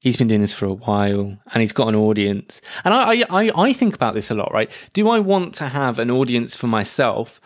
he's 0.00 0.16
been 0.16 0.26
doing 0.26 0.40
this 0.40 0.52
for 0.52 0.66
a 0.66 0.72
while 0.72 1.38
and 1.52 1.60
he's 1.60 1.72
got 1.72 1.88
an 1.88 1.94
audience. 1.94 2.60
And 2.84 2.92
I, 2.92 3.24
I, 3.30 3.50
I, 3.54 3.72
think 3.72 3.94
about 3.94 4.14
this 4.14 4.30
a 4.30 4.34
lot, 4.34 4.52
right? 4.52 4.70
Do 4.94 5.08
I 5.08 5.20
want 5.20 5.54
to 5.56 5.68
have 5.68 5.98
an 5.98 6.10
audience 6.10 6.56
for 6.56 6.66
myself 6.66 7.40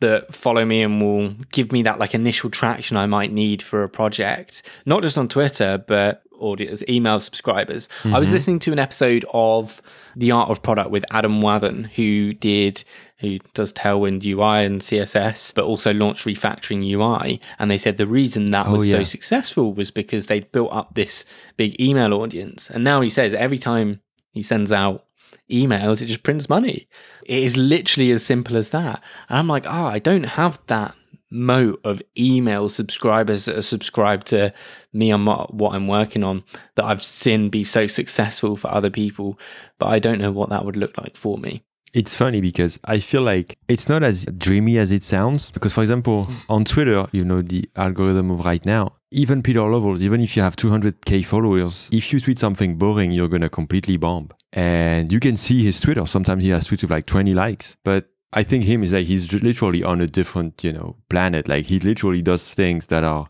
that 0.00 0.34
follow 0.34 0.64
me 0.64 0.82
and 0.82 1.00
will 1.00 1.34
give 1.52 1.72
me 1.72 1.82
that 1.82 1.98
like 1.98 2.14
initial 2.14 2.50
traction 2.50 2.96
I 2.96 3.06
might 3.06 3.32
need 3.32 3.62
for 3.62 3.82
a 3.82 3.88
project, 3.88 4.62
not 4.84 5.02
just 5.02 5.16
on 5.16 5.28
Twitter, 5.28 5.82
but 5.86 6.22
audience, 6.38 6.82
email 6.88 7.20
subscribers. 7.20 7.88
Mm-hmm. 8.02 8.14
I 8.14 8.18
was 8.18 8.32
listening 8.32 8.58
to 8.60 8.72
an 8.72 8.78
episode 8.78 9.24
of 9.32 9.80
The 10.16 10.30
Art 10.32 10.50
of 10.50 10.62
Product 10.62 10.90
with 10.90 11.04
Adam 11.10 11.40
Wathan, 11.40 11.84
who 11.90 12.32
did 12.32 12.82
who 13.20 13.38
does 13.54 13.72
Tailwind 13.72 14.24
UI 14.24 14.64
and 14.64 14.80
CSS, 14.80 15.54
but 15.54 15.64
also 15.64 15.92
launched 15.92 16.24
Refactoring 16.24 16.84
UI. 16.84 17.40
And 17.58 17.70
they 17.70 17.78
said 17.78 17.98
the 17.98 18.06
reason 18.06 18.50
that 18.50 18.66
oh, 18.66 18.72
was 18.72 18.90
yeah. 18.90 18.98
so 18.98 19.04
successful 19.04 19.74
was 19.74 19.90
because 19.90 20.26
they'd 20.26 20.50
built 20.52 20.72
up 20.72 20.94
this 20.94 21.24
big 21.56 21.78
email 21.80 22.14
audience. 22.14 22.70
And 22.70 22.82
now 22.82 23.02
he 23.02 23.10
says 23.10 23.34
every 23.34 23.58
time 23.58 24.00
he 24.32 24.40
sends 24.40 24.72
out 24.72 25.04
emails, 25.50 26.00
it 26.00 26.06
just 26.06 26.22
prints 26.22 26.48
money. 26.48 26.88
It 27.26 27.42
is 27.42 27.58
literally 27.58 28.10
as 28.10 28.24
simple 28.24 28.56
as 28.56 28.70
that. 28.70 29.02
And 29.28 29.38
I'm 29.38 29.48
like, 29.48 29.66
oh, 29.66 29.84
I 29.84 29.98
don't 29.98 30.24
have 30.24 30.58
that 30.68 30.94
moat 31.30 31.80
of 31.84 32.02
email 32.18 32.68
subscribers 32.68 33.44
that 33.44 33.56
are 33.56 33.62
subscribed 33.62 34.28
to 34.28 34.52
me 34.92 35.12
on 35.12 35.26
what 35.26 35.74
I'm 35.74 35.86
working 35.86 36.24
on 36.24 36.42
that 36.74 36.86
I've 36.86 37.02
seen 37.02 37.50
be 37.50 37.64
so 37.64 37.86
successful 37.86 38.56
for 38.56 38.68
other 38.68 38.90
people, 38.90 39.38
but 39.78 39.88
I 39.88 39.98
don't 39.98 40.20
know 40.20 40.32
what 40.32 40.48
that 40.48 40.64
would 40.64 40.76
look 40.76 40.96
like 40.98 41.16
for 41.16 41.38
me. 41.38 41.62
It's 41.92 42.14
funny 42.14 42.40
because 42.40 42.78
I 42.84 43.00
feel 43.00 43.22
like 43.22 43.58
it's 43.68 43.88
not 43.88 44.02
as 44.02 44.24
dreamy 44.26 44.78
as 44.78 44.92
it 44.92 45.02
sounds. 45.02 45.50
Because, 45.50 45.72
for 45.72 45.82
example, 45.82 46.28
on 46.48 46.64
Twitter, 46.64 47.06
you 47.12 47.24
know, 47.24 47.42
the 47.42 47.68
algorithm 47.74 48.30
of 48.30 48.44
right 48.44 48.64
now, 48.64 48.92
even 49.10 49.42
Pieter 49.42 49.68
Levels, 49.68 50.02
even 50.02 50.20
if 50.20 50.36
you 50.36 50.42
have 50.42 50.54
200k 50.54 51.24
followers, 51.24 51.88
if 51.90 52.12
you 52.12 52.20
tweet 52.20 52.38
something 52.38 52.76
boring, 52.76 53.10
you're 53.10 53.28
going 53.28 53.42
to 53.42 53.48
completely 53.48 53.96
bomb. 53.96 54.30
And 54.52 55.10
you 55.10 55.18
can 55.20 55.36
see 55.36 55.64
his 55.64 55.80
Twitter. 55.80 56.06
Sometimes 56.06 56.44
he 56.44 56.50
has 56.50 56.68
tweets 56.68 56.82
with 56.82 56.90
like 56.90 57.06
20 57.06 57.34
likes, 57.34 57.76
but 57.84 58.08
I 58.32 58.44
think 58.44 58.64
him 58.64 58.84
is 58.84 58.92
like 58.92 59.06
he's 59.06 59.32
literally 59.32 59.82
on 59.82 60.00
a 60.00 60.06
different, 60.06 60.62
you 60.62 60.72
know, 60.72 60.96
planet. 61.08 61.48
Like 61.48 61.66
he 61.66 61.80
literally 61.80 62.22
does 62.22 62.54
things 62.54 62.86
that 62.88 63.02
are 63.02 63.28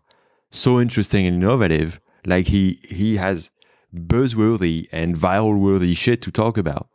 so 0.50 0.81
interesting 0.81 1.26
and 1.26 1.43
innovative. 1.43 2.00
Like 2.26 2.49
he 2.49 2.81
he 2.85 3.17
has 3.17 3.50
buzzworthy 3.95 4.88
and 4.93 5.17
viral 5.17 5.59
worthy 5.59 5.95
shit 5.95 6.21
to 6.23 6.31
talk 6.31 6.59
about. 6.59 6.88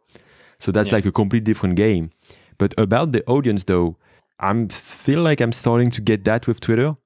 So 0.65 0.71
that's 0.71 0.89
yeah. 0.89 0.95
like 0.95 1.05
a 1.05 1.11
completely 1.11 1.45
different 1.45 1.75
game. 1.75 2.09
But 2.57 2.73
about 2.75 3.11
the 3.11 3.23
audience 3.27 3.65
though, 3.65 3.97
I'm 4.39 4.67
feel 4.69 5.21
like 5.21 5.39
I'm 5.39 5.51
starting 5.51 5.91
to 5.91 6.01
get 6.01 6.23
that 6.23 6.47
with 6.47 6.59
Twitter. 6.59 6.97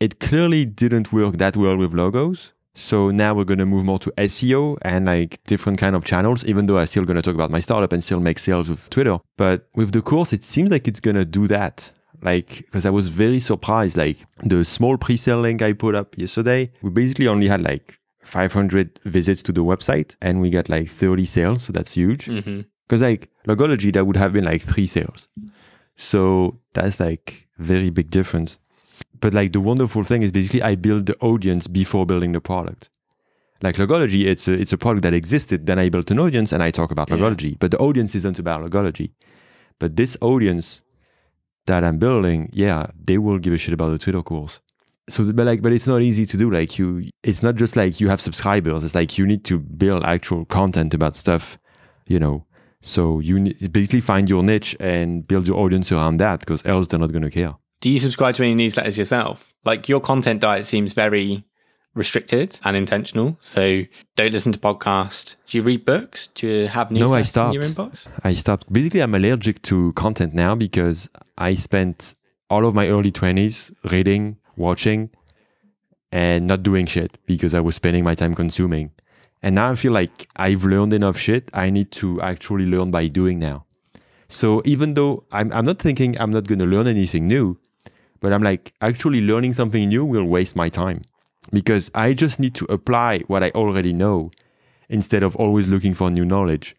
It 0.00 0.18
clearly 0.18 0.64
didn't 0.64 1.12
work 1.12 1.36
that 1.36 1.58
well 1.58 1.76
with 1.76 1.92
logos. 1.92 2.54
So 2.74 3.10
now 3.10 3.34
we're 3.34 3.44
going 3.44 3.58
to 3.58 3.66
move 3.66 3.84
more 3.84 3.98
to 3.98 4.10
SEO 4.12 4.78
and 4.80 5.04
like 5.04 5.44
different 5.44 5.78
kind 5.78 5.94
of 5.94 6.04
channels, 6.04 6.42
even 6.46 6.64
though 6.64 6.78
I'm 6.78 6.86
still 6.86 7.04
going 7.04 7.16
to 7.16 7.22
talk 7.22 7.34
about 7.34 7.50
my 7.50 7.60
startup 7.60 7.92
and 7.92 8.02
still 8.02 8.20
make 8.20 8.38
sales 8.38 8.70
with 8.70 8.88
Twitter. 8.88 9.18
But 9.36 9.68
with 9.74 9.92
the 9.92 10.00
course, 10.00 10.32
it 10.32 10.42
seems 10.42 10.70
like 10.70 10.88
it's 10.88 11.00
going 11.00 11.16
to 11.16 11.26
do 11.26 11.46
that. 11.48 11.92
Like, 12.22 12.56
because 12.56 12.86
I 12.86 12.90
was 12.90 13.08
very 13.08 13.40
surprised. 13.40 13.98
Like 13.98 14.24
the 14.42 14.64
small 14.64 14.96
pre-sale 14.96 15.40
link 15.40 15.60
I 15.60 15.74
put 15.74 15.94
up 15.94 16.16
yesterday, 16.16 16.70
we 16.80 16.88
basically 16.88 17.28
only 17.28 17.48
had 17.48 17.60
like 17.60 17.98
500 18.22 19.00
visits 19.04 19.42
to 19.42 19.52
the 19.52 19.64
website 19.64 20.16
and 20.22 20.40
we 20.40 20.48
got 20.48 20.70
like 20.70 20.88
30 20.88 21.26
sales. 21.26 21.64
So 21.64 21.74
that's 21.74 21.92
huge. 21.92 22.24
Mm-hmm. 22.24 22.62
Because 22.86 23.02
like 23.02 23.30
logology, 23.46 23.92
that 23.92 24.06
would 24.06 24.16
have 24.16 24.32
been 24.32 24.44
like 24.44 24.62
three 24.62 24.86
sales. 24.86 25.28
So 25.96 26.60
that's 26.74 27.00
like 27.00 27.48
very 27.58 27.90
big 27.90 28.10
difference 28.10 28.58
but 29.20 29.34
like 29.34 29.52
the 29.52 29.60
wonderful 29.60 30.04
thing 30.04 30.22
is 30.22 30.32
basically 30.32 30.62
I 30.62 30.74
build 30.74 31.06
the 31.06 31.16
audience 31.18 31.66
before 31.66 32.06
building 32.06 32.32
the 32.32 32.40
product. 32.40 32.90
Like 33.62 33.76
logology, 33.76 34.26
it's 34.26 34.48
a, 34.48 34.52
it's 34.52 34.72
a 34.72 34.78
product 34.78 35.02
that 35.04 35.14
existed. 35.14 35.66
Then 35.66 35.78
I 35.78 35.88
built 35.88 36.10
an 36.10 36.18
audience 36.18 36.52
and 36.52 36.62
I 36.62 36.70
talk 36.70 36.90
about 36.90 37.08
yeah. 37.08 37.16
logology. 37.16 37.58
But 37.58 37.70
the 37.70 37.78
audience 37.78 38.14
isn't 38.14 38.38
about 38.38 38.62
logology. 38.62 39.12
But 39.78 39.96
this 39.96 40.16
audience 40.20 40.82
that 41.66 41.82
I'm 41.82 41.98
building, 41.98 42.50
yeah, 42.52 42.88
they 43.02 43.18
will 43.18 43.38
give 43.38 43.52
a 43.52 43.58
shit 43.58 43.74
about 43.74 43.90
the 43.90 43.98
Twitter 43.98 44.22
course. 44.22 44.60
So, 45.08 45.24
but 45.32 45.46
like, 45.46 45.62
but 45.62 45.72
it's 45.72 45.86
not 45.86 46.02
easy 46.02 46.26
to 46.26 46.36
do. 46.36 46.50
Like 46.50 46.78
you, 46.78 47.10
it's 47.22 47.42
not 47.42 47.54
just 47.54 47.76
like 47.76 48.00
you 48.00 48.08
have 48.08 48.20
subscribers. 48.20 48.84
It's 48.84 48.94
like 48.94 49.16
you 49.16 49.26
need 49.26 49.44
to 49.46 49.58
build 49.58 50.04
actual 50.04 50.44
content 50.44 50.92
about 50.94 51.16
stuff, 51.16 51.58
you 52.06 52.18
know. 52.18 52.44
So 52.86 53.20
you 53.20 53.52
basically 53.68 54.00
find 54.00 54.28
your 54.28 54.42
niche 54.42 54.76
and 54.78 55.26
build 55.26 55.46
your 55.48 55.58
audience 55.58 55.90
around 55.92 56.18
that 56.18 56.40
because 56.40 56.64
else 56.64 56.88
they're 56.88 57.00
not 57.00 57.12
going 57.12 57.22
to 57.22 57.30
care 57.30 57.54
do 57.80 57.90
you 57.90 58.00
subscribe 58.00 58.34
to 58.34 58.42
any 58.42 58.54
newsletters 58.54 58.96
yourself? 58.96 59.52
Like 59.64 59.88
your 59.88 60.00
content 60.00 60.40
diet 60.40 60.66
seems 60.66 60.92
very 60.92 61.44
restricted 61.94 62.58
and 62.64 62.76
intentional. 62.76 63.36
So 63.40 63.82
don't 64.16 64.32
listen 64.32 64.52
to 64.52 64.58
podcasts. 64.58 65.36
Do 65.46 65.58
you 65.58 65.62
read 65.62 65.84
books? 65.84 66.26
Do 66.28 66.46
you 66.46 66.68
have 66.68 66.88
newsletters 66.88 66.98
no, 66.98 67.14
I 67.14 67.22
stopped. 67.22 67.54
in 67.54 67.62
your 67.62 67.70
inbox? 67.70 68.08
I 68.24 68.32
stopped. 68.32 68.72
Basically, 68.72 69.00
I'm 69.00 69.14
allergic 69.14 69.62
to 69.62 69.92
content 69.92 70.34
now 70.34 70.54
because 70.54 71.08
I 71.38 71.54
spent 71.54 72.14
all 72.50 72.66
of 72.66 72.74
my 72.74 72.88
early 72.88 73.12
20s 73.12 73.72
reading, 73.90 74.38
watching, 74.56 75.10
and 76.12 76.46
not 76.46 76.62
doing 76.62 76.86
shit 76.86 77.18
because 77.26 77.54
I 77.54 77.60
was 77.60 77.74
spending 77.74 78.04
my 78.04 78.14
time 78.14 78.34
consuming. 78.34 78.92
And 79.42 79.54
now 79.54 79.70
I 79.70 79.74
feel 79.74 79.92
like 79.92 80.28
I've 80.36 80.64
learned 80.64 80.92
enough 80.92 81.18
shit. 81.18 81.50
I 81.52 81.70
need 81.70 81.92
to 81.92 82.20
actually 82.20 82.66
learn 82.66 82.90
by 82.90 83.08
doing 83.08 83.38
now. 83.38 83.64
So 84.28 84.62
even 84.64 84.94
though 84.94 85.24
I'm, 85.30 85.52
I'm 85.52 85.64
not 85.64 85.78
thinking 85.78 86.20
I'm 86.20 86.32
not 86.32 86.46
going 86.46 86.58
to 86.58 86.66
learn 86.66 86.86
anything 86.86 87.26
new, 87.26 87.58
but 88.20 88.32
I'm 88.32 88.42
like, 88.42 88.74
actually 88.80 89.20
learning 89.20 89.52
something 89.52 89.88
new 89.88 90.04
will 90.04 90.24
waste 90.24 90.56
my 90.56 90.68
time 90.68 91.02
because 91.52 91.90
I 91.94 92.12
just 92.12 92.40
need 92.40 92.54
to 92.56 92.64
apply 92.66 93.20
what 93.28 93.44
I 93.44 93.50
already 93.50 93.92
know 93.92 94.30
instead 94.88 95.22
of 95.22 95.36
always 95.36 95.68
looking 95.68 95.94
for 95.94 96.10
new 96.10 96.24
knowledge. 96.24 96.76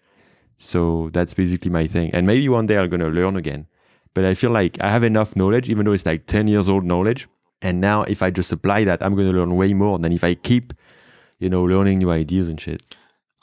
So 0.57 1.09
that's 1.13 1.33
basically 1.33 1.71
my 1.71 1.87
thing. 1.87 2.11
And 2.11 2.25
maybe 2.25 2.49
one 2.49 2.65
day 2.65 2.77
I'm 2.77 2.89
going 2.89 2.99
to 2.99 3.07
learn 3.07 3.35
again. 3.35 3.67
But 4.13 4.25
I 4.25 4.33
feel 4.33 4.49
like 4.49 4.81
I 4.81 4.89
have 4.89 5.03
enough 5.03 5.35
knowledge, 5.35 5.69
even 5.69 5.85
though 5.85 5.91
it's 5.91 6.05
like 6.05 6.25
10 6.25 6.47
years 6.47 6.67
old 6.67 6.83
knowledge. 6.83 7.27
And 7.61 7.79
now 7.79 8.03
if 8.03 8.23
I 8.23 8.31
just 8.31 8.51
apply 8.51 8.83
that, 8.85 9.03
I'm 9.03 9.15
going 9.15 9.31
to 9.31 9.37
learn 9.37 9.55
way 9.55 9.73
more 9.73 9.99
than 9.99 10.11
if 10.11 10.23
I 10.23 10.33
keep, 10.33 10.73
you 11.39 11.49
know, 11.49 11.63
learning 11.63 11.99
new 11.99 12.11
ideas 12.11 12.47
and 12.47 12.59
shit. 12.59 12.81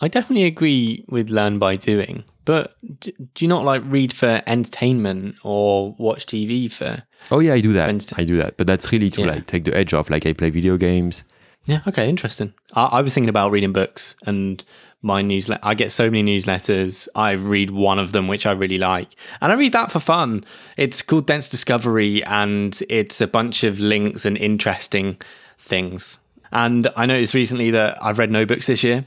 I 0.01 0.09
definitely 0.09 0.45
agree 0.45 1.05
with 1.09 1.31
learn 1.31 1.59
by 1.59 1.77
doing. 1.77 2.25
But 2.45 2.77
do 3.01 3.13
you 3.39 3.49
not 3.49 3.65
like 3.65 3.83
read 3.87 4.13
for 4.13 4.43
entertainment 4.47 5.37
or 5.43 5.95
watch 5.99 6.27
TV 6.27 6.71
for? 6.71 7.03
Oh 7.31 7.39
yeah, 7.39 7.55
I 7.55 7.61
do 7.61 7.73
that. 7.73 8.13
I 8.17 8.25
do 8.25 8.37
that, 8.39 8.57
but 8.57 8.67
that's 8.67 8.93
really 8.93 9.11
to 9.11 9.23
yeah. 9.23 9.27
like 9.29 9.47
take 9.47 9.65
the 9.65 9.75
edge 9.75 9.95
off. 9.95 10.11
Like 10.11 10.27
I 10.27 10.35
play 10.35 10.51
video 10.51 10.77
games. 10.77 11.25
Yeah. 11.65 11.81
Okay. 11.87 12.09
Interesting. 12.09 12.53
I, 12.75 12.85
I 12.85 13.01
was 13.01 13.15
thinking 13.15 13.31
about 13.31 13.51
reading 13.51 13.73
books 13.73 14.15
and 14.27 14.63
my 15.01 15.23
newsletter. 15.23 15.61
I 15.63 15.75
get 15.75 15.93
so 15.93 16.11
many 16.11 16.39
newsletters. 16.39 17.09
I 17.15 17.33
read 17.33 17.71
one 17.71 17.99
of 17.99 18.13
them, 18.13 18.29
which 18.29 18.45
I 18.45 18.53
really 18.53 18.79
like, 18.79 19.17
and 19.41 19.51
I 19.53 19.55
read 19.55 19.73
that 19.73 19.91
for 19.91 20.01
fun. 20.01 20.45
It's 20.77 21.01
called 21.01 21.27
Dense 21.27 21.49
Discovery, 21.49 22.23
and 22.25 22.79
it's 22.91 23.21
a 23.23 23.27
bunch 23.27 23.65
of 23.65 23.79
links 23.79 24.27
and 24.27 24.37
interesting 24.37 25.19
things. 25.59 26.19
And 26.55 26.89
I 26.97 27.05
noticed 27.05 27.35
recently 27.35 27.73
that 27.73 28.03
I've 28.03 28.19
read 28.19 28.31
no 28.31 28.47
books 28.47 28.69
this 28.69 28.83
year. 28.83 29.05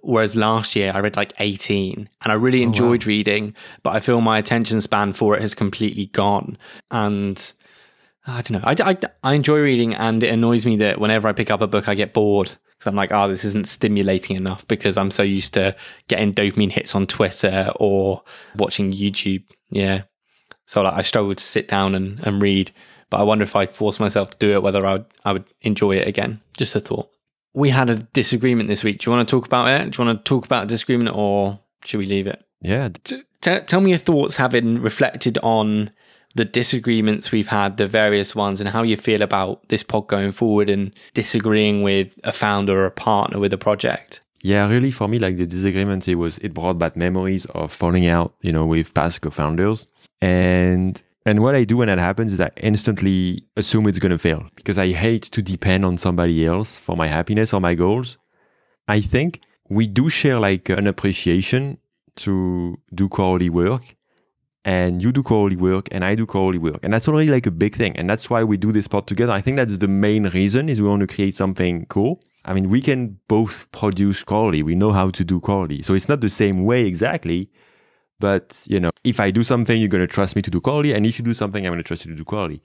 Whereas 0.00 0.36
last 0.36 0.76
year 0.76 0.92
I 0.94 1.00
read 1.00 1.16
like 1.16 1.32
18 1.40 2.08
and 2.22 2.32
I 2.32 2.34
really 2.36 2.62
enjoyed 2.62 3.02
oh, 3.02 3.06
wow. 3.06 3.08
reading, 3.08 3.54
but 3.82 3.96
I 3.96 4.00
feel 4.00 4.20
my 4.20 4.38
attention 4.38 4.80
span 4.80 5.12
for 5.12 5.34
it 5.34 5.40
has 5.42 5.54
completely 5.54 6.06
gone. 6.06 6.56
And 6.90 7.52
I 8.26 8.42
don't 8.42 8.52
know, 8.52 8.60
I, 8.62 8.76
I, 8.90 8.96
I 9.24 9.34
enjoy 9.34 9.58
reading 9.58 9.94
and 9.94 10.22
it 10.22 10.32
annoys 10.32 10.64
me 10.64 10.76
that 10.76 11.00
whenever 11.00 11.26
I 11.26 11.32
pick 11.32 11.50
up 11.50 11.62
a 11.62 11.66
book, 11.66 11.88
I 11.88 11.94
get 11.94 12.12
bored 12.12 12.46
because 12.46 12.86
I'm 12.86 12.94
like, 12.94 13.10
oh, 13.10 13.28
this 13.28 13.44
isn't 13.44 13.66
stimulating 13.66 14.36
enough 14.36 14.66
because 14.68 14.96
I'm 14.96 15.10
so 15.10 15.24
used 15.24 15.54
to 15.54 15.74
getting 16.06 16.32
dopamine 16.32 16.70
hits 16.70 16.94
on 16.94 17.08
Twitter 17.08 17.72
or 17.76 18.22
watching 18.54 18.92
YouTube. 18.92 19.42
Yeah. 19.68 20.02
So 20.66 20.82
like, 20.82 20.94
I 20.94 21.02
struggle 21.02 21.34
to 21.34 21.44
sit 21.44 21.66
down 21.66 21.96
and, 21.96 22.20
and 22.20 22.40
read, 22.40 22.70
but 23.10 23.20
I 23.20 23.22
wonder 23.22 23.42
if 23.42 23.56
I 23.56 23.66
force 23.66 24.00
myself 24.00 24.30
to 24.30 24.38
do 24.38 24.52
it, 24.52 24.62
whether 24.62 24.84
I 24.86 24.92
would, 24.92 25.06
I 25.24 25.32
would 25.32 25.44
enjoy 25.62 25.96
it 25.96 26.08
again. 26.08 26.40
Just 26.56 26.74
a 26.74 26.80
thought 26.80 27.10
we 27.54 27.70
had 27.70 27.90
a 27.90 27.96
disagreement 27.96 28.68
this 28.68 28.84
week. 28.84 29.00
Do 29.00 29.10
you 29.10 29.16
want 29.16 29.28
to 29.28 29.30
talk 29.30 29.46
about 29.46 29.68
it? 29.68 29.90
Do 29.90 30.00
you 30.00 30.06
want 30.06 30.24
to 30.24 30.28
talk 30.28 30.44
about 30.44 30.64
a 30.64 30.66
disagreement 30.66 31.10
or 31.14 31.58
should 31.84 31.98
we 31.98 32.06
leave 32.06 32.26
it? 32.26 32.44
Yeah. 32.60 32.90
T- 33.02 33.22
t- 33.40 33.60
tell 33.60 33.80
me 33.80 33.90
your 33.90 33.98
thoughts 33.98 34.36
having 34.36 34.80
reflected 34.80 35.38
on 35.42 35.90
the 36.34 36.44
disagreements 36.44 37.32
we've 37.32 37.48
had, 37.48 37.76
the 37.76 37.88
various 37.88 38.34
ones, 38.34 38.60
and 38.60 38.68
how 38.68 38.82
you 38.82 38.96
feel 38.96 39.22
about 39.22 39.68
this 39.70 39.82
pod 39.82 40.06
going 40.06 40.30
forward 40.30 40.70
and 40.70 40.94
disagreeing 41.14 41.82
with 41.82 42.14
a 42.22 42.32
founder 42.32 42.80
or 42.80 42.86
a 42.86 42.90
partner 42.90 43.40
with 43.40 43.52
a 43.52 43.58
project. 43.58 44.20
Yeah, 44.40 44.68
really, 44.68 44.92
for 44.92 45.08
me, 45.08 45.18
like 45.18 45.36
the 45.36 45.46
disagreement, 45.46 46.06
it 46.06 46.14
was 46.14 46.38
it 46.38 46.54
brought 46.54 46.78
back 46.78 46.96
memories 46.96 47.44
of 47.46 47.72
falling 47.72 48.06
out, 48.06 48.34
you 48.40 48.52
know, 48.52 48.66
with 48.66 48.94
past 48.94 49.20
co-founders, 49.20 49.84
and 50.20 51.02
and 51.28 51.42
what 51.42 51.54
I 51.54 51.64
do 51.64 51.76
when 51.76 51.88
that 51.88 51.98
happens 51.98 52.32
is 52.32 52.40
I 52.40 52.50
instantly 52.56 53.38
assume 53.56 53.86
it's 53.86 53.98
going 53.98 54.12
to 54.12 54.18
fail 54.18 54.48
because 54.56 54.78
I 54.78 54.92
hate 54.92 55.22
to 55.24 55.42
depend 55.42 55.84
on 55.84 55.98
somebody 55.98 56.46
else 56.46 56.78
for 56.78 56.96
my 56.96 57.06
happiness 57.06 57.52
or 57.52 57.60
my 57.60 57.74
goals. 57.74 58.18
I 58.86 59.00
think 59.00 59.40
we 59.68 59.86
do 59.86 60.08
share 60.08 60.38
like 60.40 60.68
an 60.68 60.86
appreciation 60.86 61.78
to 62.16 62.78
do 62.94 63.08
quality 63.08 63.50
work 63.50 63.96
and 64.64 65.02
you 65.02 65.12
do 65.12 65.22
quality 65.22 65.56
work 65.56 65.88
and 65.92 66.04
I 66.04 66.14
do 66.14 66.26
quality 66.26 66.58
work. 66.58 66.80
And 66.82 66.92
that's 66.92 67.08
already 67.08 67.30
like 67.30 67.46
a 67.46 67.50
big 67.50 67.74
thing. 67.74 67.96
And 67.96 68.08
that's 68.08 68.28
why 68.28 68.44
we 68.44 68.56
do 68.56 68.72
this 68.72 68.88
pod 68.88 69.06
together. 69.06 69.32
I 69.32 69.40
think 69.40 69.56
that's 69.56 69.78
the 69.78 69.88
main 69.88 70.28
reason 70.28 70.68
is 70.68 70.80
we 70.80 70.88
want 70.88 71.00
to 71.00 71.06
create 71.06 71.36
something 71.36 71.86
cool. 71.86 72.22
I 72.44 72.54
mean, 72.54 72.68
we 72.68 72.80
can 72.80 73.18
both 73.28 73.70
produce 73.72 74.24
quality. 74.24 74.62
We 74.62 74.74
know 74.74 74.92
how 74.92 75.10
to 75.10 75.24
do 75.24 75.40
quality. 75.40 75.82
So 75.82 75.94
it's 75.94 76.08
not 76.08 76.20
the 76.20 76.30
same 76.30 76.64
way 76.64 76.86
exactly, 76.86 77.50
But 78.20 78.64
you 78.68 78.80
know, 78.80 78.90
if 79.04 79.20
I 79.20 79.30
do 79.30 79.42
something, 79.42 79.78
you're 79.80 79.88
gonna 79.88 80.06
trust 80.06 80.36
me 80.36 80.42
to 80.42 80.50
do 80.50 80.60
quality, 80.60 80.92
and 80.92 81.06
if 81.06 81.18
you 81.18 81.24
do 81.24 81.34
something, 81.34 81.66
I'm 81.66 81.72
gonna 81.72 81.82
trust 81.82 82.04
you 82.04 82.10
to 82.12 82.16
do 82.16 82.24
quality. 82.24 82.62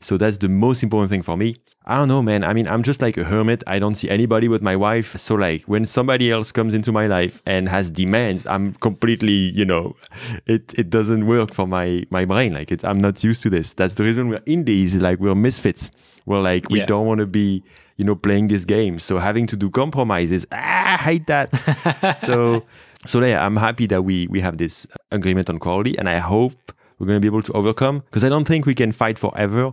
So 0.00 0.16
that's 0.18 0.36
the 0.38 0.48
most 0.48 0.82
important 0.82 1.10
thing 1.10 1.22
for 1.22 1.36
me. 1.36 1.56
I 1.86 1.96
don't 1.96 2.08
know, 2.08 2.22
man. 2.22 2.44
I 2.44 2.52
mean, 2.54 2.66
I'm 2.66 2.82
just 2.82 3.00
like 3.02 3.16
a 3.18 3.24
hermit. 3.24 3.62
I 3.66 3.78
don't 3.78 3.94
see 3.94 4.08
anybody 4.08 4.48
but 4.48 4.62
my 4.62 4.74
wife. 4.76 5.16
So 5.18 5.34
like 5.34 5.62
when 5.64 5.84
somebody 5.86 6.30
else 6.30 6.50
comes 6.52 6.72
into 6.74 6.92
my 6.92 7.06
life 7.06 7.42
and 7.46 7.68
has 7.68 7.90
demands, 7.90 8.46
I'm 8.46 8.72
completely, 8.74 9.32
you 9.32 9.64
know, 9.66 9.94
it 10.46 10.74
it 10.78 10.88
doesn't 10.90 11.26
work 11.26 11.52
for 11.54 11.66
my 11.66 12.04
my 12.10 12.24
brain. 12.24 12.54
Like 12.54 12.72
it's 12.72 12.84
I'm 12.84 12.98
not 12.98 13.22
used 13.22 13.42
to 13.42 13.50
this. 13.50 13.74
That's 13.74 13.94
the 13.94 14.04
reason 14.04 14.28
we're 14.28 14.42
indies. 14.46 14.96
Like 14.96 15.20
we're 15.20 15.34
misfits. 15.34 15.90
We're 16.26 16.40
like 16.40 16.68
we 16.70 16.78
Yeah. 16.80 16.86
don't 16.86 17.06
want 17.06 17.20
to 17.20 17.26
be, 17.26 17.62
you 17.98 18.04
know, 18.04 18.16
playing 18.16 18.48
this 18.48 18.64
game. 18.64 18.98
So 18.98 19.18
having 19.18 19.46
to 19.48 19.56
do 19.56 19.70
compromises, 19.70 20.46
ah, 20.52 20.94
I 20.94 20.96
hate 20.96 21.26
that. 21.28 21.50
so 22.26 22.64
so 23.06 23.20
yeah, 23.24 23.44
I'm 23.44 23.56
happy 23.56 23.86
that 23.88 24.02
we 24.02 24.26
we 24.28 24.40
have 24.40 24.56
this 24.58 24.86
agreement 25.10 25.48
on 25.50 25.58
quality, 25.58 25.96
and 25.98 26.08
I 26.08 26.18
hope 26.18 26.72
we're 26.98 27.06
going 27.06 27.16
to 27.16 27.20
be 27.20 27.28
able 27.28 27.42
to 27.42 27.52
overcome 27.52 28.00
because 28.00 28.24
I 28.24 28.28
don't 28.28 28.46
think 28.46 28.66
we 28.66 28.74
can 28.74 28.92
fight 28.92 29.18
forever, 29.18 29.72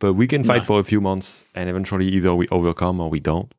but 0.00 0.14
we 0.14 0.26
can 0.26 0.44
fight 0.44 0.62
No. 0.62 0.64
for 0.64 0.80
a 0.80 0.84
few 0.84 1.00
months, 1.00 1.44
and 1.54 1.68
eventually 1.68 2.06
either 2.08 2.34
we 2.34 2.48
overcome 2.48 3.00
or 3.00 3.10
we 3.10 3.20
don't. 3.20 3.52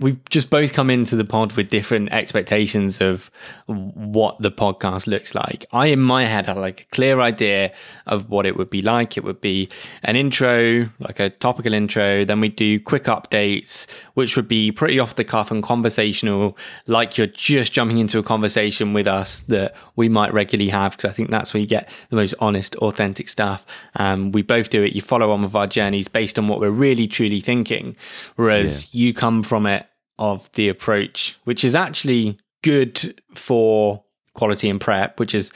We've 0.00 0.22
just 0.28 0.50
both 0.50 0.72
come 0.72 0.90
into 0.90 1.14
the 1.14 1.24
pod 1.24 1.52
with 1.52 1.70
different 1.70 2.12
expectations 2.12 3.00
of 3.00 3.30
what 3.66 4.36
the 4.40 4.50
podcast 4.50 5.06
looks 5.06 5.34
like. 5.34 5.66
I, 5.72 5.86
in 5.86 6.00
my 6.00 6.24
head, 6.24 6.46
had 6.46 6.56
like 6.56 6.82
a 6.82 6.84
clear 6.86 7.20
idea 7.20 7.72
of 8.06 8.28
what 8.28 8.44
it 8.44 8.56
would 8.56 8.70
be 8.70 8.82
like. 8.82 9.16
It 9.16 9.24
would 9.24 9.40
be 9.40 9.68
an 10.02 10.16
intro, 10.16 10.90
like 10.98 11.20
a 11.20 11.30
topical 11.30 11.72
intro. 11.72 12.24
Then 12.24 12.40
we 12.40 12.48
do 12.48 12.80
quick 12.80 13.04
updates, 13.04 13.86
which 14.14 14.36
would 14.36 14.48
be 14.48 14.72
pretty 14.72 14.98
off 14.98 15.14
the 15.14 15.24
cuff 15.24 15.50
and 15.50 15.62
conversational, 15.62 16.56
like 16.86 17.16
you're 17.16 17.28
just 17.28 17.72
jumping 17.72 17.98
into 17.98 18.18
a 18.18 18.22
conversation 18.22 18.92
with 18.92 19.06
us 19.06 19.40
that 19.40 19.74
we 19.94 20.08
might 20.08 20.32
regularly 20.32 20.70
have. 20.70 20.92
Because 20.92 21.10
I 21.10 21.12
think 21.12 21.30
that's 21.30 21.54
where 21.54 21.60
you 21.60 21.66
get 21.66 21.88
the 22.10 22.16
most 22.16 22.34
honest, 22.40 22.74
authentic 22.76 23.28
stuff. 23.28 23.64
Um, 23.96 24.32
we 24.32 24.42
both 24.42 24.70
do 24.70 24.82
it. 24.82 24.94
You 24.94 25.02
follow 25.02 25.30
on 25.30 25.42
with 25.42 25.54
our 25.54 25.68
journeys 25.68 26.08
based 26.08 26.38
on 26.38 26.48
what 26.48 26.58
we're 26.58 26.70
really, 26.70 27.06
truly 27.06 27.40
thinking. 27.40 27.96
Whereas 28.34 28.92
you 28.92 29.14
come 29.14 29.42
from 29.42 29.66
it 29.66 29.83
of 30.18 30.50
the 30.52 30.68
approach, 30.68 31.36
which 31.44 31.64
is 31.64 31.74
actually 31.74 32.38
good 32.62 33.20
for 33.34 34.02
quality 34.34 34.68
and 34.68 34.80
prep, 34.80 35.18
which 35.18 35.34
is 35.34 35.52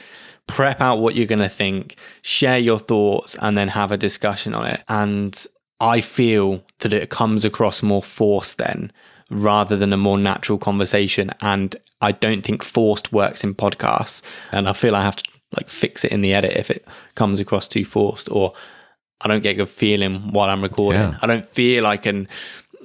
prep 0.47 0.81
out 0.81 0.99
what 0.99 1.15
you're 1.15 1.27
going 1.27 1.39
to 1.39 1.49
think, 1.49 1.97
share 2.21 2.57
your 2.57 2.79
thoughts, 2.79 3.35
and 3.41 3.57
then 3.57 3.67
have 3.67 3.91
a 3.91 3.97
discussion 3.97 4.55
on 4.55 4.65
it. 4.65 4.83
And 4.87 5.45
I 5.79 6.01
feel 6.01 6.63
that 6.79 6.93
it 6.93 7.09
comes 7.09 7.45
across 7.45 7.83
more 7.83 8.03
forced 8.03 8.57
then 8.57 8.91
rather 9.29 9.77
than 9.77 9.93
a 9.93 9.97
more 9.97 10.17
natural 10.17 10.57
conversation. 10.57 11.31
And 11.41 11.75
I 12.01 12.11
don't 12.11 12.41
think 12.41 12.63
forced 12.63 13.13
works 13.13 13.43
in 13.43 13.53
podcasts. 13.53 14.21
And 14.51 14.67
I 14.67 14.73
feel 14.73 14.95
I 14.95 15.03
have 15.03 15.17
to 15.17 15.31
like 15.55 15.69
fix 15.69 16.03
it 16.03 16.11
in 16.11 16.21
the 16.21 16.33
edit 16.33 16.57
if 16.57 16.69
it 16.69 16.85
comes 17.15 17.39
across 17.39 17.67
too 17.67 17.85
forced 17.85 18.29
or 18.31 18.53
I 19.21 19.27
don't 19.27 19.43
get 19.43 19.51
a 19.51 19.55
good 19.55 19.69
feeling 19.69 20.31
while 20.31 20.49
I'm 20.49 20.61
recording. 20.61 21.01
Yeah. 21.01 21.17
I 21.21 21.27
don't 21.27 21.45
feel 21.45 21.85
I 21.85 21.97
can 21.97 22.27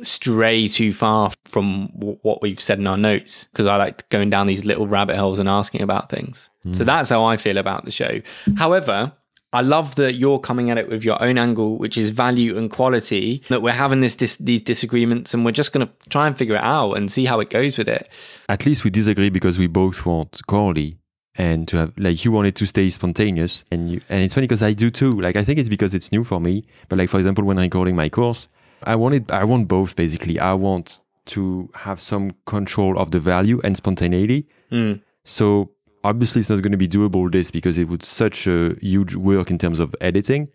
stray 0.02 0.69
too 0.69 0.93
far 0.93 1.31
from 1.54 1.87
w- 1.96 2.18
what 2.23 2.42
we've 2.42 2.61
said 2.61 2.80
in 2.80 2.87
our 2.88 2.96
notes 2.96 3.44
because 3.44 3.68
I 3.68 3.76
like 3.76 4.08
going 4.08 4.28
down 4.28 4.49
these 4.49 4.64
little 4.64 4.88
rabbit 4.88 5.14
holes 5.14 5.38
and 5.38 5.49
asking 5.49 5.82
about 5.82 6.11
things. 6.11 6.50
So 6.73 6.82
mm. 6.82 6.87
that's 6.87 7.11
how 7.11 7.25
I 7.25 7.37
feel 7.37 7.58
about 7.58 7.84
the 7.84 7.92
show. 7.92 8.20
However, 8.56 9.12
I 9.52 9.61
love 9.61 9.94
that 9.94 10.14
you're 10.14 10.40
coming 10.40 10.70
at 10.70 10.78
it 10.78 10.88
with 10.88 11.04
your 11.04 11.23
own 11.23 11.38
angle, 11.38 11.78
which 11.78 11.96
is 11.96 12.11
value 12.11 12.58
and 12.58 12.68
quality. 12.68 13.40
That 13.50 13.62
we're 13.62 13.73
having 13.73 14.00
this, 14.00 14.16
dis- 14.16 14.37
these 14.38 14.62
disagreements, 14.62 15.32
and 15.32 15.44
we're 15.44 15.52
just 15.52 15.73
going 15.73 15.87
to 15.87 16.08
try 16.08 16.26
and 16.26 16.37
figure 16.37 16.56
it 16.56 16.64
out 16.64 16.94
and 16.94 17.08
see 17.08 17.25
how 17.25 17.38
it 17.38 17.50
goes 17.50 17.78
with 17.78 17.88
it. 17.88 18.08
At 18.49 18.66
least 18.66 18.82
we 18.82 18.90
disagree 18.90 19.30
because 19.30 19.56
we 19.56 19.68
both 19.68 20.04
want 20.04 20.44
quality 20.49 20.99
and 21.37 21.68
to 21.68 21.76
have 21.76 21.92
like 21.96 22.25
you 22.25 22.32
wanted 22.32 22.56
to 22.56 22.66
stay 22.66 22.90
spontaneous 22.90 23.64
and 23.70 23.90
you 23.90 24.00
and 24.08 24.23
it's 24.25 24.34
funny 24.34 24.49
because 24.49 24.62
I 24.62 24.73
do 24.73 24.90
too. 24.90 25.20
Like 25.20 25.37
I 25.37 25.44
think 25.44 25.61
it's 25.61 25.68
because 25.68 25.94
it's 25.94 26.11
new 26.11 26.25
for 26.25 26.40
me. 26.40 26.64
But 26.88 26.99
like 26.99 27.08
for 27.08 27.18
example, 27.18 27.44
when 27.44 27.58
recording 27.58 27.94
my 27.94 28.08
course, 28.08 28.49
I 28.82 28.96
wanted 28.96 29.30
I 29.30 29.44
want 29.44 29.68
both 29.68 29.94
basically. 29.94 30.40
I 30.40 30.54
want 30.54 31.03
to 31.26 31.71
have 31.75 32.00
some 32.00 32.33
control 32.47 32.99
of 32.99 33.11
the 33.11 33.19
value 33.21 33.61
and 33.64 33.76
spontaneity. 33.76 34.47
Mm. 34.71 35.00
So 35.25 35.71
obviously 36.02 36.40
it's 36.40 36.50
not 36.50 36.61
going 36.62 36.73
to 36.73 36.78
be 36.78 36.88
doable 36.88 37.31
this 37.33 37.50
because 37.50 37.78
it 37.78 37.88
would 37.88 38.02
such 38.04 38.47
a 38.47 38.76
huge 38.81 39.14
work 39.14 39.50
in 39.50 39.59
terms 39.59 39.81
of 39.81 39.95
editing. 40.00 40.49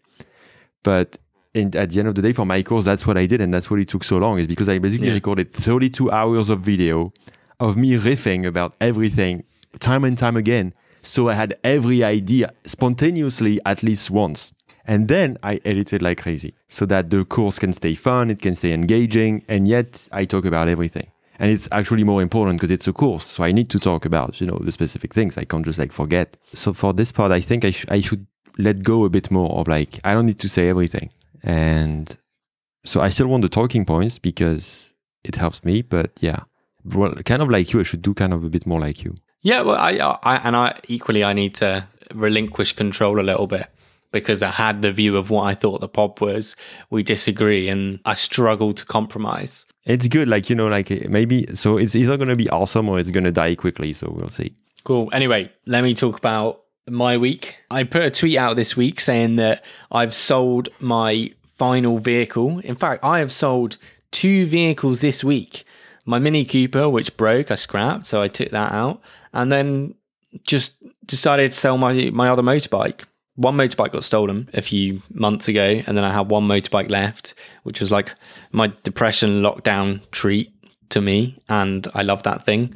But 0.83 1.17
in, 1.53 1.75
at 1.75 1.89
the 1.89 1.99
end 1.99 2.07
of 2.07 2.15
the 2.15 2.21
day, 2.21 2.33
for 2.33 2.45
my 2.45 2.61
course, 2.61 2.85
that's 2.85 3.07
what 3.07 3.17
I 3.17 3.25
did, 3.25 3.41
and 3.41 3.51
that's 3.53 3.71
what 3.71 3.79
it 3.79 3.87
took 3.87 4.03
so 4.03 4.17
long. 4.17 4.37
Is 4.39 4.47
because 4.47 4.69
I 4.69 4.77
basically 4.77 5.07
Yeah. 5.07 5.15
recorded 5.15 5.51
32 5.53 6.11
hours 6.11 6.49
of 6.49 6.61
video 6.61 7.11
of 7.59 7.75
me 7.75 7.95
riffing 7.97 8.45
about 8.45 8.75
everything 8.79 9.43
time 9.79 10.03
and 10.03 10.17
time 10.17 10.37
again. 10.37 10.73
So 11.01 11.29
I 11.29 11.33
had 11.33 11.57
every 11.63 12.03
idea 12.03 12.53
spontaneously 12.65 13.59
at 13.65 13.83
least 13.83 14.11
once. 14.11 14.53
And 14.89 15.07
then 15.07 15.37
I 15.43 15.61
edited 15.65 16.01
like 16.01 16.17
crazy 16.17 16.55
so 16.67 16.83
that 16.87 17.11
the 17.11 17.23
course 17.23 17.59
can 17.59 17.73
stay 17.73 17.93
fun, 17.93 18.31
it 18.31 18.41
can 18.41 18.55
stay 18.55 18.73
engaging, 18.73 19.45
and 19.47 19.67
yet 19.67 20.09
I 20.11 20.25
talk 20.25 20.45
about 20.45 20.67
everything. 20.67 21.11
And 21.37 21.51
it's 21.51 21.67
actually 21.71 22.03
more 22.03 22.23
important 22.23 22.57
because 22.57 22.71
it's 22.71 22.87
a 22.87 22.91
course. 22.91 23.23
So 23.23 23.43
I 23.43 23.51
need 23.51 23.69
to 23.69 23.79
talk 23.79 24.03
about, 24.03 24.41
you 24.41 24.47
know, 24.47 24.57
the 24.57 24.71
specific 24.71 25.13
things. 25.13 25.37
I 25.37 25.43
can't 25.43 25.63
just 25.63 25.77
like 25.77 25.91
forget. 25.91 26.37
So 26.55 26.73
for 26.73 26.91
this 26.91 27.11
part, 27.11 27.31
I 27.31 27.39
think 27.39 27.65
I, 27.65 27.69
sh- 27.69 27.85
I 27.89 28.01
should 28.01 28.25
let 28.57 28.81
go 28.81 29.05
a 29.05 29.09
bit 29.11 29.29
more 29.29 29.51
of 29.59 29.67
like, 29.67 29.99
I 30.03 30.15
don't 30.15 30.25
need 30.25 30.39
to 30.39 30.49
say 30.49 30.69
everything. 30.69 31.11
And 31.43 32.17
so 32.83 32.99
I 32.99 33.09
still 33.09 33.27
want 33.27 33.43
the 33.43 33.49
talking 33.49 33.85
points 33.85 34.17
because 34.17 34.95
it 35.23 35.35
helps 35.35 35.63
me. 35.63 35.83
But 35.83 36.13
yeah, 36.19 36.39
well, 36.83 37.13
kind 37.25 37.43
of 37.43 37.49
like 37.51 37.71
you, 37.73 37.79
I 37.79 37.83
should 37.83 38.01
do 38.01 38.15
kind 38.15 38.33
of 38.33 38.43
a 38.43 38.49
bit 38.49 38.65
more 38.65 38.79
like 38.79 39.03
you. 39.03 39.15
Yeah, 39.43 39.61
well, 39.61 39.75
I, 39.75 39.91
I 40.23 40.37
and 40.37 40.55
I 40.55 40.79
equally 40.87 41.23
I 41.23 41.33
need 41.33 41.53
to 41.55 41.87
relinquish 42.15 42.73
control 42.73 43.19
a 43.19 43.21
little 43.21 43.45
bit 43.45 43.69
because 44.11 44.41
I 44.41 44.49
had 44.49 44.81
the 44.81 44.91
view 44.91 45.17
of 45.17 45.29
what 45.29 45.43
I 45.43 45.53
thought 45.53 45.81
the 45.81 45.87
pod 45.87 46.19
was. 46.19 46.55
We 46.89 47.03
disagree, 47.03 47.69
and 47.69 47.99
I 48.05 48.15
struggle 48.15 48.73
to 48.73 48.85
compromise. 48.85 49.65
It's 49.85 50.07
good, 50.07 50.27
like, 50.27 50.49
you 50.49 50.55
know, 50.55 50.67
like 50.67 50.91
eh, 50.91 51.07
maybe, 51.09 51.55
so 51.55 51.77
it's 51.77 51.95
either 51.95 52.17
going 52.17 52.29
to 52.29 52.35
be 52.35 52.49
awesome 52.49 52.89
or 52.89 52.99
it's 52.99 53.11
going 53.11 53.23
to 53.23 53.31
die 53.31 53.55
quickly. 53.55 53.93
So 53.93 54.11
we'll 54.15 54.29
see. 54.29 54.53
Cool. 54.83 55.09
Anyway, 55.13 55.51
let 55.65 55.83
me 55.83 55.93
talk 55.93 56.17
about 56.17 56.61
my 56.87 57.17
week. 57.17 57.57
I 57.69 57.83
put 57.83 58.03
a 58.03 58.09
tweet 58.09 58.37
out 58.37 58.55
this 58.55 58.75
week 58.75 58.99
saying 58.99 59.35
that 59.37 59.63
I've 59.91 60.13
sold 60.13 60.69
my 60.79 61.31
final 61.55 61.97
vehicle. 61.97 62.59
In 62.59 62.75
fact, 62.75 63.03
I 63.03 63.19
have 63.19 63.31
sold 63.31 63.77
two 64.11 64.45
vehicles 64.45 65.01
this 65.01 65.23
week. 65.23 65.65
My 66.05 66.17
Mini 66.17 66.45
Cooper, 66.45 66.89
which 66.89 67.15
broke, 67.17 67.51
I 67.51 67.55
scrapped, 67.55 68.05
so 68.05 68.21
I 68.21 68.27
took 68.27 68.49
that 68.49 68.71
out, 68.71 69.01
and 69.33 69.51
then 69.51 69.93
just 70.43 70.81
decided 71.05 71.51
to 71.51 71.57
sell 71.57 71.77
my 71.77 72.09
my 72.11 72.29
other 72.29 72.41
motorbike. 72.41 73.03
One 73.39 73.55
motorbike 73.55 73.93
got 73.93 74.03
stolen 74.03 74.49
a 74.53 74.61
few 74.61 75.01
months 75.13 75.47
ago, 75.47 75.81
and 75.87 75.95
then 75.95 76.03
I 76.03 76.11
had 76.11 76.29
one 76.29 76.45
motorbike 76.45 76.91
left, 76.91 77.35
which 77.63 77.79
was 77.79 77.89
like 77.89 78.11
my 78.51 78.73
depression 78.83 79.41
lockdown 79.41 80.01
treat 80.11 80.51
to 80.89 80.99
me, 80.99 81.37
and 81.47 81.87
I 81.95 82.03
love 82.03 82.23
that 82.23 82.45
thing. 82.45 82.73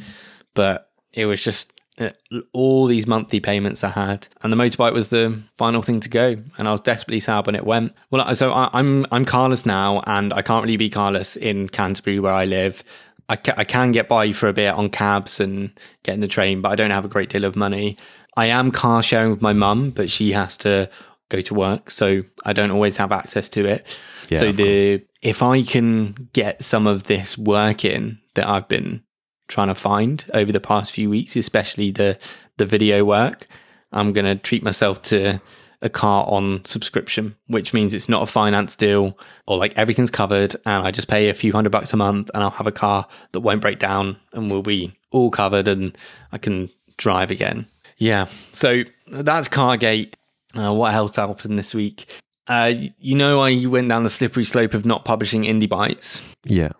But 0.54 0.90
it 1.12 1.26
was 1.26 1.44
just 1.44 1.74
uh, 2.00 2.12
all 2.54 2.88
these 2.88 3.06
monthly 3.08 3.42
payments 3.42 3.84
I 3.84 3.90
had, 3.90 4.30
and 4.42 4.54
the 4.54 4.58
motorbike 4.58 4.94
was 4.94 5.10
the 5.10 5.38
final 5.52 5.82
thing 5.82 6.00
to 6.00 6.08
go, 6.08 6.38
and 6.58 6.66
I 6.66 6.72
was 6.72 6.80
desperately 6.80 7.20
sad 7.20 7.46
when 7.46 7.56
it 7.56 7.66
went. 7.66 7.94
Well, 8.10 8.34
so 8.34 8.54
I, 8.54 8.70
I'm 8.72 9.06
I'm 9.12 9.26
carless 9.26 9.66
now, 9.66 10.02
and 10.08 10.32
I 10.32 10.42
can't 10.44 10.64
really 10.64 10.78
be 10.78 10.90
carless 10.90 11.36
in 11.36 11.68
Canterbury 11.68 12.22
where 12.22 12.34
I 12.34 12.46
live. 12.46 12.86
I, 13.30 13.36
ca- 13.36 13.56
I 13.58 13.66
can 13.66 13.92
get 13.92 14.08
by 14.08 14.32
for 14.32 14.48
a 14.48 14.54
bit 14.54 14.74
on 14.74 14.90
cabs 14.90 15.40
and 15.40 15.78
getting 16.04 16.22
the 16.22 16.28
train, 16.28 16.62
but 16.62 16.72
I 16.72 16.76
don't 16.76 16.92
have 16.92 17.06
a 17.06 17.10
great 17.10 17.30
deal 17.30 17.46
of 17.46 17.56
money. 17.56 17.98
I 18.36 18.48
am 18.48 18.72
car 18.72 19.04
sharing 19.04 19.32
with 19.32 19.42
my 19.42 19.54
mum, 19.54 19.92
but 19.92 20.10
she 20.10 20.32
has 20.32 20.58
to 20.58 20.90
go 21.30 21.42
to 21.42 21.54
work, 21.54 21.92
so 21.92 22.24
I 22.46 22.54
don't 22.54 22.72
always 22.72 22.98
have 22.98 23.12
access 23.12 23.50
to 23.50 23.66
it. 23.66 23.86
Yeah, 24.30 24.40
so 24.40 24.52
the 24.52 25.04
if 25.22 25.42
I 25.42 25.64
can 25.64 26.30
get 26.34 26.64
some 26.64 26.88
of 26.88 27.04
this 27.04 27.38
work 27.38 27.86
in 27.86 28.20
that 28.36 28.48
I've 28.48 28.68
been 28.68 29.04
trying 29.48 29.68
to 29.68 29.76
find 29.76 30.24
over 30.34 30.52
the 30.52 30.60
past 30.60 30.92
few 30.92 31.10
weeks, 31.10 31.36
especially 31.36 31.92
the 31.92 32.18
the 32.58 32.66
video 32.66 33.04
work, 33.06 33.48
I'm 33.92 34.14
going 34.14 34.26
to 34.26 34.36
treat 34.36 34.64
myself 34.64 35.02
to 35.04 35.42
a 35.82 35.90
car 35.90 36.26
on 36.28 36.64
subscription, 36.66 37.36
which 37.48 37.74
means 37.74 37.94
it's 37.94 38.08
not 38.08 38.24
a 38.24 38.26
finance 38.26 38.76
deal 38.76 39.18
or 39.48 39.58
like 39.58 39.78
everything's 39.78 40.10
covered 40.10 40.56
and 40.66 40.88
I 40.88 40.92
just 40.92 41.10
pay 41.10 41.28
a 41.30 41.34
few 41.34 41.52
hundred 41.52 41.72
bucks 41.72 41.92
a 41.92 41.98
month 41.98 42.32
and 42.34 42.42
I'll 42.42 42.52
have 42.52 42.68
a 42.68 42.72
car 42.72 43.06
that 43.34 43.42
won't 43.42 43.62
break 43.62 43.80
down 43.80 44.16
and 44.32 44.50
will 44.50 44.62
be 44.62 44.98
all 45.12 45.30
covered 45.30 45.68
and 45.68 45.96
I 46.32 46.38
can 46.38 46.70
drive 46.98 47.32
again. 47.32 47.68
Yeah. 48.04 48.28
So 48.52 48.84
that's 49.08 49.48
Cargate. 49.48 50.16
Uh, 50.56 50.74
what 50.74 50.94
else 50.94 51.16
happened 51.16 51.58
this 51.58 51.74
week? 51.74 52.06
Uh, 52.48 52.74
you 53.00 53.16
know, 53.16 53.40
I 53.42 53.66
went 53.66 53.88
down 53.90 54.04
the 54.04 54.10
slippery 54.10 54.44
slope 54.46 54.74
of 54.74 54.86
not 54.86 55.06
publishing 55.06 55.44
Indie 55.44 55.70
Bites 55.70 56.22
Yeah. 56.44 56.72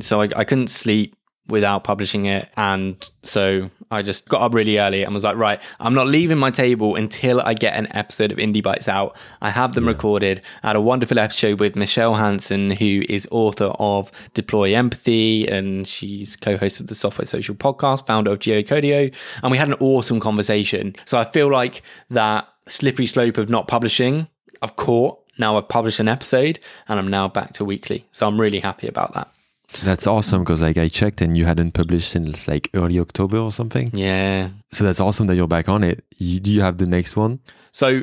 so 0.00 0.22
I, 0.22 0.28
I 0.34 0.44
couldn't 0.44 0.68
sleep 0.68 1.14
without 1.48 1.84
publishing 1.84 2.26
it 2.26 2.48
and 2.56 3.10
so 3.22 3.70
I 3.90 4.02
just 4.02 4.28
got 4.28 4.42
up 4.42 4.54
really 4.54 4.78
early 4.78 5.04
and 5.04 5.14
was 5.14 5.22
like, 5.22 5.36
right, 5.36 5.60
I'm 5.78 5.94
not 5.94 6.08
leaving 6.08 6.38
my 6.38 6.50
table 6.50 6.96
until 6.96 7.40
I 7.40 7.54
get 7.54 7.74
an 7.74 7.88
episode 7.94 8.32
of 8.32 8.38
Indie 8.38 8.62
Bites 8.62 8.88
out. 8.88 9.16
I 9.40 9.50
have 9.50 9.74
them 9.74 9.84
yeah. 9.84 9.90
recorded. 9.90 10.42
I 10.62 10.68
had 10.68 10.76
a 10.76 10.80
wonderful 10.80 11.18
episode 11.18 11.60
with 11.60 11.76
Michele 11.76 12.14
Hansen, 12.14 12.72
who 12.72 13.04
is 13.08 13.28
author 13.30 13.72
of 13.78 14.10
Deploy 14.34 14.74
Empathy, 14.74 15.46
and 15.46 15.86
she's 15.86 16.34
co-host 16.34 16.80
of 16.80 16.88
the 16.88 16.94
Software 16.94 17.26
Social 17.26 17.54
podcast, 17.54 18.06
founder 18.06 18.32
of 18.32 18.40
GeoCodio. 18.40 19.14
And 19.42 19.52
we 19.52 19.58
had 19.58 19.68
an 19.68 19.74
awesome 19.74 20.18
conversation. 20.18 20.96
So 21.04 21.18
I 21.18 21.24
feel 21.24 21.50
like 21.50 21.82
that 22.10 22.48
slippery 22.66 23.06
slope 23.06 23.38
of 23.38 23.48
not 23.48 23.68
publishing, 23.68 24.26
I've 24.62 24.76
caught. 24.76 25.20
Now 25.38 25.58
I've 25.58 25.68
published 25.68 26.00
an 26.00 26.08
episode 26.08 26.58
and 26.88 26.98
I'm 26.98 27.08
now 27.08 27.28
back 27.28 27.52
to 27.54 27.64
weekly. 27.64 28.06
So 28.10 28.26
I'm 28.26 28.40
really 28.40 28.60
happy 28.60 28.88
about 28.88 29.12
that. 29.12 29.35
That's 29.82 30.06
awesome 30.06 30.42
because 30.42 30.62
like 30.62 30.78
I 30.78 30.88
checked 30.88 31.20
and 31.20 31.36
you 31.36 31.44
hadn't 31.44 31.72
published 31.72 32.10
since 32.10 32.48
like 32.48 32.68
early 32.74 32.98
October 32.98 33.38
or 33.38 33.52
something. 33.52 33.90
Yeah. 33.92 34.50
So 34.72 34.84
that's 34.84 35.00
awesome 35.00 35.26
that 35.28 35.36
you're 35.36 35.46
back 35.46 35.68
on 35.68 35.84
it. 35.84 36.04
You, 36.16 36.40
do 36.40 36.50
you 36.50 36.60
have 36.60 36.78
the 36.78 36.86
next 36.86 37.16
one? 37.16 37.40
So 37.72 38.02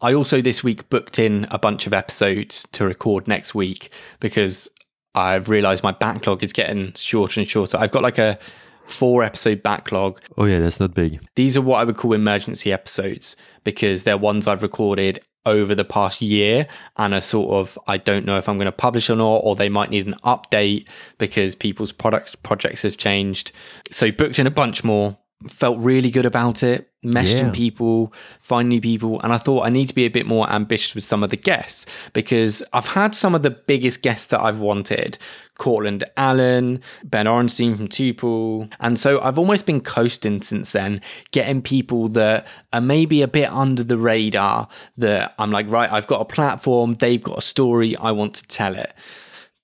I 0.00 0.14
also 0.14 0.40
this 0.40 0.62
week 0.62 0.88
booked 0.90 1.18
in 1.18 1.46
a 1.50 1.58
bunch 1.58 1.86
of 1.86 1.92
episodes 1.92 2.66
to 2.72 2.84
record 2.84 3.26
next 3.28 3.54
week 3.54 3.90
because 4.20 4.68
I've 5.14 5.48
realized 5.48 5.82
my 5.82 5.92
backlog 5.92 6.42
is 6.42 6.52
getting 6.52 6.92
shorter 6.94 7.40
and 7.40 7.48
shorter. 7.48 7.78
I've 7.78 7.92
got 7.92 8.02
like 8.02 8.18
a 8.18 8.38
four 8.84 9.22
episode 9.22 9.62
backlog. 9.62 10.20
Oh 10.36 10.44
yeah, 10.44 10.58
that's 10.58 10.80
not 10.80 10.94
big. 10.94 11.20
These 11.36 11.56
are 11.56 11.62
what 11.62 11.78
I 11.78 11.84
would 11.84 11.96
call 11.96 12.12
emergency 12.12 12.72
episodes 12.72 13.36
because 13.62 14.02
they're 14.02 14.18
ones 14.18 14.46
I've 14.46 14.62
recorded 14.62 15.20
over 15.46 15.74
the 15.74 15.84
past 15.84 16.22
year 16.22 16.66
and 16.96 17.14
a 17.14 17.20
sort 17.20 17.52
of 17.52 17.78
I 17.86 17.98
don't 17.98 18.24
know 18.24 18.38
if 18.38 18.48
I'm 18.48 18.56
going 18.56 18.66
to 18.66 18.72
publish 18.72 19.10
or 19.10 19.16
not, 19.16 19.38
or 19.38 19.56
they 19.56 19.68
might 19.68 19.90
need 19.90 20.06
an 20.06 20.16
update 20.24 20.86
because 21.18 21.54
people's 21.54 21.92
product 21.92 22.42
projects 22.42 22.82
have 22.82 22.96
changed. 22.96 23.52
So 23.90 24.10
booked 24.10 24.38
in 24.38 24.46
a 24.46 24.50
bunch 24.50 24.84
more, 24.84 25.18
felt 25.48 25.78
really 25.78 26.10
good 26.10 26.26
about 26.26 26.62
it, 26.62 26.90
messaging 27.04 27.46
yeah. 27.46 27.52
people, 27.52 28.12
finding 28.40 28.70
new 28.70 28.80
people, 28.80 29.20
and 29.20 29.32
I 29.32 29.38
thought 29.38 29.66
I 29.66 29.70
need 29.70 29.88
to 29.88 29.94
be 29.94 30.04
a 30.04 30.10
bit 30.10 30.26
more 30.26 30.50
ambitious 30.50 30.94
with 30.94 31.04
some 31.04 31.22
of 31.22 31.30
the 31.30 31.36
guests 31.36 31.86
because 32.12 32.62
I've 32.72 32.86
had 32.86 33.14
some 33.14 33.34
of 33.34 33.42
the 33.42 33.50
biggest 33.50 34.02
guests 34.02 34.26
that 34.28 34.40
I've 34.40 34.58
wanted, 34.58 35.18
Courtland 35.58 36.04
Allen, 36.16 36.80
Ben 37.04 37.26
Orenstein 37.26 37.76
from 37.76 37.88
Tuple. 37.88 38.72
And 38.80 38.98
so 38.98 39.20
I've 39.20 39.38
almost 39.38 39.66
been 39.66 39.80
coasting 39.80 40.42
since 40.42 40.72
then, 40.72 41.00
getting 41.30 41.62
people 41.62 42.08
that 42.08 42.46
are 42.72 42.80
maybe 42.80 43.22
a 43.22 43.28
bit 43.28 43.50
under 43.50 43.84
the 43.84 43.98
radar 43.98 44.68
that 44.96 45.34
I'm 45.38 45.50
like, 45.50 45.70
right, 45.70 45.92
I've 45.92 46.06
got 46.06 46.20
a 46.20 46.24
platform, 46.24 46.92
they've 46.92 47.22
got 47.22 47.38
a 47.38 47.42
story, 47.42 47.96
I 47.96 48.12
want 48.12 48.34
to 48.34 48.48
tell 48.48 48.74
it. 48.74 48.94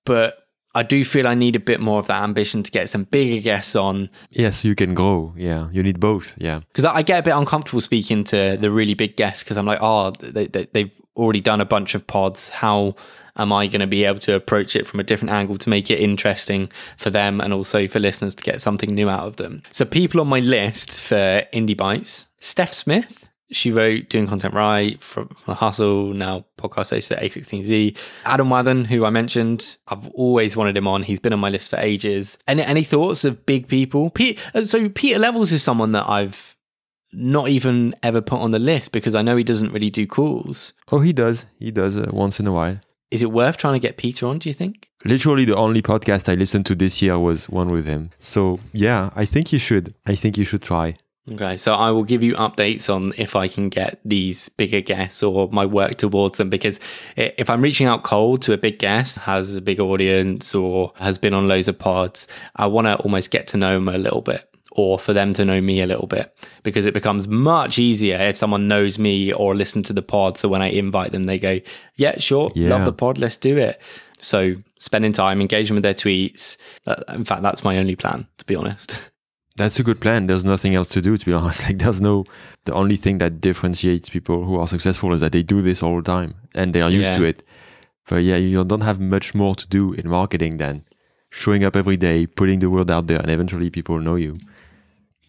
But 0.05 0.37
I 0.75 0.83
do 0.85 1.05
feel 1.05 1.27
I 1.27 1.35
need 1.35 1.57
a 1.57 1.61
bit 1.61 1.81
more 1.81 1.99
of 1.99 2.07
that 2.07 2.23
ambition 2.23 2.63
to 2.63 2.71
get 2.71 2.89
some 2.89 3.05
bigger 3.05 3.41
guests 3.43 3.75
on. 3.75 4.09
Yes, 4.31 4.65
you 4.65 4.75
can 4.75 4.95
grow. 4.95 5.35
Yeah, 5.37 5.69
you 5.73 5.83
need 5.83 5.99
both. 5.99 6.35
Yeah, 6.39 6.61
because 6.61 6.85
I 6.85 7.03
get 7.03 7.21
a 7.21 7.23
bit 7.23 7.35
uncomfortable 7.35 7.81
speaking 7.81 8.23
to 8.25 8.57
the 8.57 8.71
really 8.71 8.95
big 8.95 9.17
guests 9.17 9.43
because 9.43 9.57
I'm 9.57 9.67
like, 9.67 9.81
oh, 9.83 10.13
they, 10.13 10.47
they, 10.47 10.69
they've 10.73 11.01
already 11.17 11.41
done 11.41 11.61
a 11.61 11.65
bunch 11.65 11.95
of 11.95 12.07
pods. 12.07 12.49
How 12.51 12.95
am 13.37 13.53
I 13.53 13.67
going 13.67 13.81
to 13.81 13.87
be 13.87 14.05
able 14.05 14.21
to 14.21 14.35
approach 14.35 14.77
it 14.77 14.87
from 14.87 15.01
a 15.01 15.03
different 15.03 15.33
angle 15.33 15.57
to 15.59 15.69
make 15.69 15.91
it 15.91 15.99
interesting 15.99 16.71
for 16.97 17.11
them 17.11 17.41
and 17.41 17.53
also 17.53 17.89
for 17.89 17.99
listeners 17.99 18.35
to 18.37 18.45
get 18.45 18.61
something 18.61 18.95
new 18.95 19.09
out 19.09 19.27
of 19.27 19.37
them? 19.37 19.63
So, 19.73 19.85
people 19.85 20.21
on 20.21 20.29
my 20.29 20.41
list 20.41 21.01
for 21.01 21.43
Indie 21.53 21.77
Bites 21.77 22.27
Steph 22.39 22.73
Smith. 22.73 23.29
She 23.53 23.73
wrote 23.73 24.09
Doing 24.09 24.29
Content 24.29 24.55
Right 24.55 25.03
from 25.03 25.35
Hustle, 25.45 26.15
now 26.15 26.45
podcast 26.61 26.91
host 26.91 27.13
at 27.13 27.23
A16Z. 27.23 27.97
Adam 28.25 28.49
Wathan, 28.49 28.87
who 28.87 29.05
I 29.05 29.11
mentioned, 29.11 29.77
I've 29.89 30.09
always 30.09 30.57
wanted 30.57 30.77
him 30.77 30.87
on. 30.87 31.03
He's 31.03 31.21
been 31.21 31.33
on 31.33 31.41
my 31.41 31.51
list 31.51 31.71
for 31.71 31.77
ages. 31.77 32.39
Any, 32.47 32.63
any 32.63 32.85
thoughts 32.85 33.25
of 33.25 33.47
big 33.47 33.69
people? 33.69 34.11
Pete, 34.11 34.41
uh, 34.55 34.65
so 34.65 34.89
Pieter 34.89 35.19
Levels 35.19 35.53
is 35.53 35.63
someone 35.63 35.93
that 35.93 36.09
I've 36.09 36.57
not 37.13 37.49
even 37.49 37.95
ever 38.03 38.21
put 38.21 38.41
on 38.41 38.51
the 38.51 38.59
list 38.59 38.93
because 38.93 39.15
I 39.15 39.23
know 39.23 39.37
he 39.37 39.45
doesn't 39.45 39.73
really 39.73 39.91
do 39.91 40.07
calls. 40.07 40.73
Oh, 40.93 41.01
he 41.01 41.13
does. 41.13 41.47
He 41.59 41.71
does 41.71 41.97
uh, 41.97 42.09
once 42.13 42.39
in 42.39 42.47
a 42.47 42.53
while. 42.53 42.79
Is 43.11 43.23
it 43.23 43.33
worth 43.33 43.57
trying 43.57 43.75
to 43.75 43.81
get 43.81 43.97
Pieter 43.97 44.27
on, 44.27 44.39
do 44.39 44.49
you 44.49 44.55
think? 44.55 44.89
Literally, 45.05 45.45
the 45.45 45.57
only 45.57 45.83
podcast 45.83 46.31
I 46.31 46.35
listened 46.35 46.67
to 46.67 46.77
this 46.77 47.03
year 47.03 47.19
was 47.19 47.49
one 47.49 47.71
with 47.71 47.85
him. 47.85 48.11
So, 48.21 48.61
yeah, 48.73 49.11
I 49.17 49.25
think 49.25 49.53
you 49.53 49.59
should. 49.59 49.95
I 50.07 50.15
think 50.15 50.39
you 50.39 50.45
should 50.45 50.63
try. 50.63 50.95
Okay, 51.31 51.57
so 51.59 51.75
I 51.75 51.91
will 51.91 52.03
give 52.03 52.23
you 52.23 52.35
updates 52.35 52.93
on 52.93 53.13
if 53.19 53.37
I 53.37 53.47
can 53.47 53.69
get 53.69 54.01
these 54.05 54.49
bigger 54.49 54.81
guests 54.81 55.23
or 55.23 55.49
my 55.51 55.67
work 55.67 55.97
towards 55.97 56.39
them 56.39 56.49
because 56.49 56.81
if 57.17 57.51
I'm 57.51 57.61
reaching 57.61 57.87
out 57.87 58.05
cold 58.05 58.43
to 58.43 58.53
a 58.53 58.59
big 58.59 58.79
guest, 58.79 59.19
has 59.19 59.55
a 59.55 59.61
big 59.61 59.81
audience 59.81 60.55
or 60.55 60.93
has 60.97 61.19
been 61.19 61.35
on 61.35 61.47
loads 61.47 61.69
of 61.69 61.79
pods, 61.79 62.27
I 62.57 62.67
want 62.67 62.87
to 62.87 62.97
almost 62.97 63.31
get 63.31 63.47
to 63.49 63.59
know 63.59 63.75
them 63.75 63.89
a 63.89 63.99
little 63.99 64.23
bit 64.23 64.51
or 64.73 64.99
for 64.99 65.13
them 65.13 65.35
to 65.35 65.45
know 65.45 65.61
me 65.61 65.83
a 65.83 65.87
little 65.87 66.07
bit 66.07 66.35
because 66.63 66.87
it 66.87 66.95
becomes 66.95 67.29
much 67.29 67.79
easier 67.79 68.17
if 68.17 68.37
someone 68.37 68.67
knows 68.67 68.99
me 68.99 69.33
or 69.33 69.55
listen 69.55 69.83
to 69.85 69.93
the 69.93 70.03
pod. 70.03 70.39
So 70.39 70.49
when 70.49 70.63
I 70.63 70.69
invite 70.69 71.13
them, 71.13 71.25
they 71.25 71.39
go, 71.39 71.61
yeah, 71.97 72.19
sure, 72.19 72.51
yeah. 72.55 72.71
love 72.71 72.85
the 72.85 72.93
pod, 72.93 73.19
let's 73.19 73.37
do 73.37 73.59
it. 73.59 73.81
So 74.21 74.55
spending 74.79 75.13
time 75.13 75.41
engaging 75.41 75.75
with 75.75 75.83
their 75.83 75.95
tweets. 75.95 76.57
Uh, 76.87 77.03
in 77.11 77.25
fact, 77.25 77.43
that's 77.43 77.63
my 77.63 77.79
only 77.79 77.97
plan, 77.97 78.27
to 78.39 78.45
be 78.47 78.57
honest. 78.57 78.99
That's 79.61 79.79
a 79.79 79.83
good 79.83 80.01
plan. 80.01 80.27
There's 80.27 80.45
nothing 80.45 80.75
else 80.75 80.89
to 80.91 81.01
do, 81.01 81.17
to 81.17 81.27
be 81.27 81.33
honest. 81.41 81.65
Like, 81.65 81.79
there's 81.79 82.01
no, 82.01 82.25
the 82.65 82.73
only 82.73 82.97
thing 82.97 83.19
that 83.19 83.41
differentiates 83.41 84.09
people 84.09 84.45
who 84.45 84.59
are 84.59 84.67
successful 84.67 85.13
is 85.13 85.21
that 85.21 85.33
they 85.33 85.43
do 85.43 85.63
this 85.63 85.83
all 85.83 85.97
the 85.97 86.03
time 86.03 86.35
and 86.55 86.75
they 86.75 86.81
are 86.81 86.91
used 86.91 87.11
yeah. 87.11 87.19
to 87.19 87.25
it. 87.25 87.43
But 88.09 88.23
yeah, 88.25 88.37
you 88.37 88.65
don't 88.65 88.81
have 88.81 88.99
much 88.99 89.35
more 89.35 89.55
to 89.55 89.69
do 89.69 89.93
in 89.93 90.09
marketing 90.09 90.57
than 90.57 90.85
showing 91.31 91.63
up 91.65 91.77
every 91.77 91.97
day, 91.97 92.27
putting 92.27 92.59
the 92.59 92.69
word 92.69 92.91
out 92.91 93.07
there, 93.07 93.21
and 93.21 93.31
eventually 93.31 93.71
people 93.71 94.01
know 94.01 94.17
you 94.17 94.39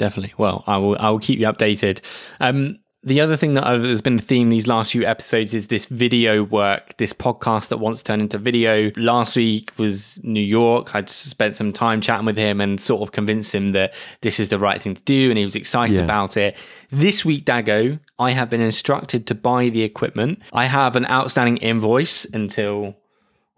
definitely. 0.02 0.34
Well, 0.38 0.64
I 0.68 0.78
will. 0.78 0.98
I 1.00 1.10
will 1.12 1.20
keep 1.20 1.40
you 1.40 1.48
updated. 1.48 2.04
Um, 2.40 2.80
the 3.04 3.20
other 3.20 3.36
thing 3.36 3.56
that 3.56 3.66
I've, 3.66 3.84
has 3.84 4.02
been 4.02 4.20
a 4.20 4.22
theme 4.22 4.50
these 4.50 4.68
last 4.68 4.92
few 4.92 5.04
episodes 5.04 5.56
is 5.56 5.68
this 5.68 5.88
video 5.88 6.44
work, 6.44 6.96
this 6.98 7.14
podcast 7.14 7.70
that 7.70 7.78
wants 7.78 8.00
to 8.00 8.06
turn 8.06 8.22
into 8.22 8.38
video. 8.38 8.92
Last 8.96 9.36
week 9.36 9.72
was 9.78 10.24
New 10.24 10.44
York. 10.44 10.94
I'd 10.94 11.10
spent 11.10 11.58
some 11.58 11.74
time 11.74 12.00
chatting 12.02 12.28
with 12.28 12.38
him 12.38 12.62
and 12.62 12.80
sort 12.80 13.02
of 13.02 13.12
convinced 13.12 13.56
him 13.56 13.70
that 13.70 13.96
this 14.22 14.40
is 14.40 14.50
the 14.50 14.60
right 14.60 14.82
thing 14.82 14.94
to 14.94 15.02
do, 15.02 15.32
and 15.32 15.38
he 15.38 15.46
was 15.46 15.56
excited 15.56 15.98
yeah. 15.98 16.04
about 16.04 16.38
it. 16.38 16.56
This 16.92 17.26
week, 17.26 17.46
Dago, 17.46 18.00
I 18.20 18.32
have 18.32 18.52
been 18.52 18.62
instructed 18.62 19.26
to 19.28 19.36
buy 19.36 19.70
the 19.70 19.82
equipment. 19.82 20.40
I 20.54 20.66
have 20.66 20.96
an 20.96 21.08
outstanding 21.08 21.58
invoice 21.58 22.26
until 22.26 22.96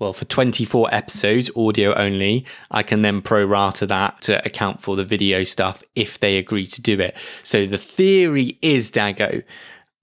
well, 0.03 0.13
for 0.13 0.25
24 0.25 0.93
episodes, 0.93 1.49
audio 1.55 1.93
only, 1.95 2.45
I 2.69 2.83
can 2.83 3.03
then 3.03 3.21
pro 3.21 3.45
rata 3.45 3.85
that 3.85 4.21
to 4.23 4.45
account 4.45 4.81
for 4.81 4.97
the 4.97 5.05
video 5.05 5.45
stuff 5.45 5.81
if 5.95 6.19
they 6.19 6.37
agree 6.37 6.67
to 6.67 6.81
do 6.81 6.99
it. 6.99 7.15
So 7.41 7.65
the 7.65 7.77
theory 7.77 8.59
is, 8.61 8.91
Dago, 8.91 9.43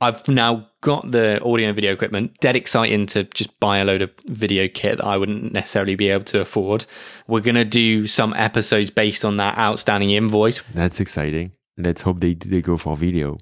I've 0.01 0.27
now 0.27 0.69
got 0.81 1.13
the 1.13 1.45
audio 1.45 1.69
and 1.69 1.77
video 1.77 1.93
equipment. 1.93 2.41
Dead 2.41 2.57
exciting 2.57 3.05
to 3.07 3.25
just 3.25 3.61
buy 3.61 3.79
a 3.79 3.85
load 3.85 4.01
of 4.01 4.11
video 4.25 4.69
kit 4.69 4.97
that 4.97 5.05
I 5.05 5.19
wouldn't 5.19 5.53
necessarily 5.53 5.97
be 5.97 6.09
able 6.09 6.25
to 6.25 6.41
afford. 6.41 6.87
We're 7.27 7.41
going 7.41 7.57
to 7.57 7.67
do 7.67 8.07
some 8.07 8.33
episodes 8.33 8.89
based 8.89 9.23
on 9.27 9.37
that 9.37 9.59
outstanding 9.59 10.13
invoice. 10.13 10.63
That's 10.73 11.01
exciting. 11.01 11.53
Let's 11.77 12.01
hope 12.01 12.21
they, 12.21 12.33
they 12.33 12.63
go 12.63 12.79
for 12.79 12.97
video. 12.97 13.37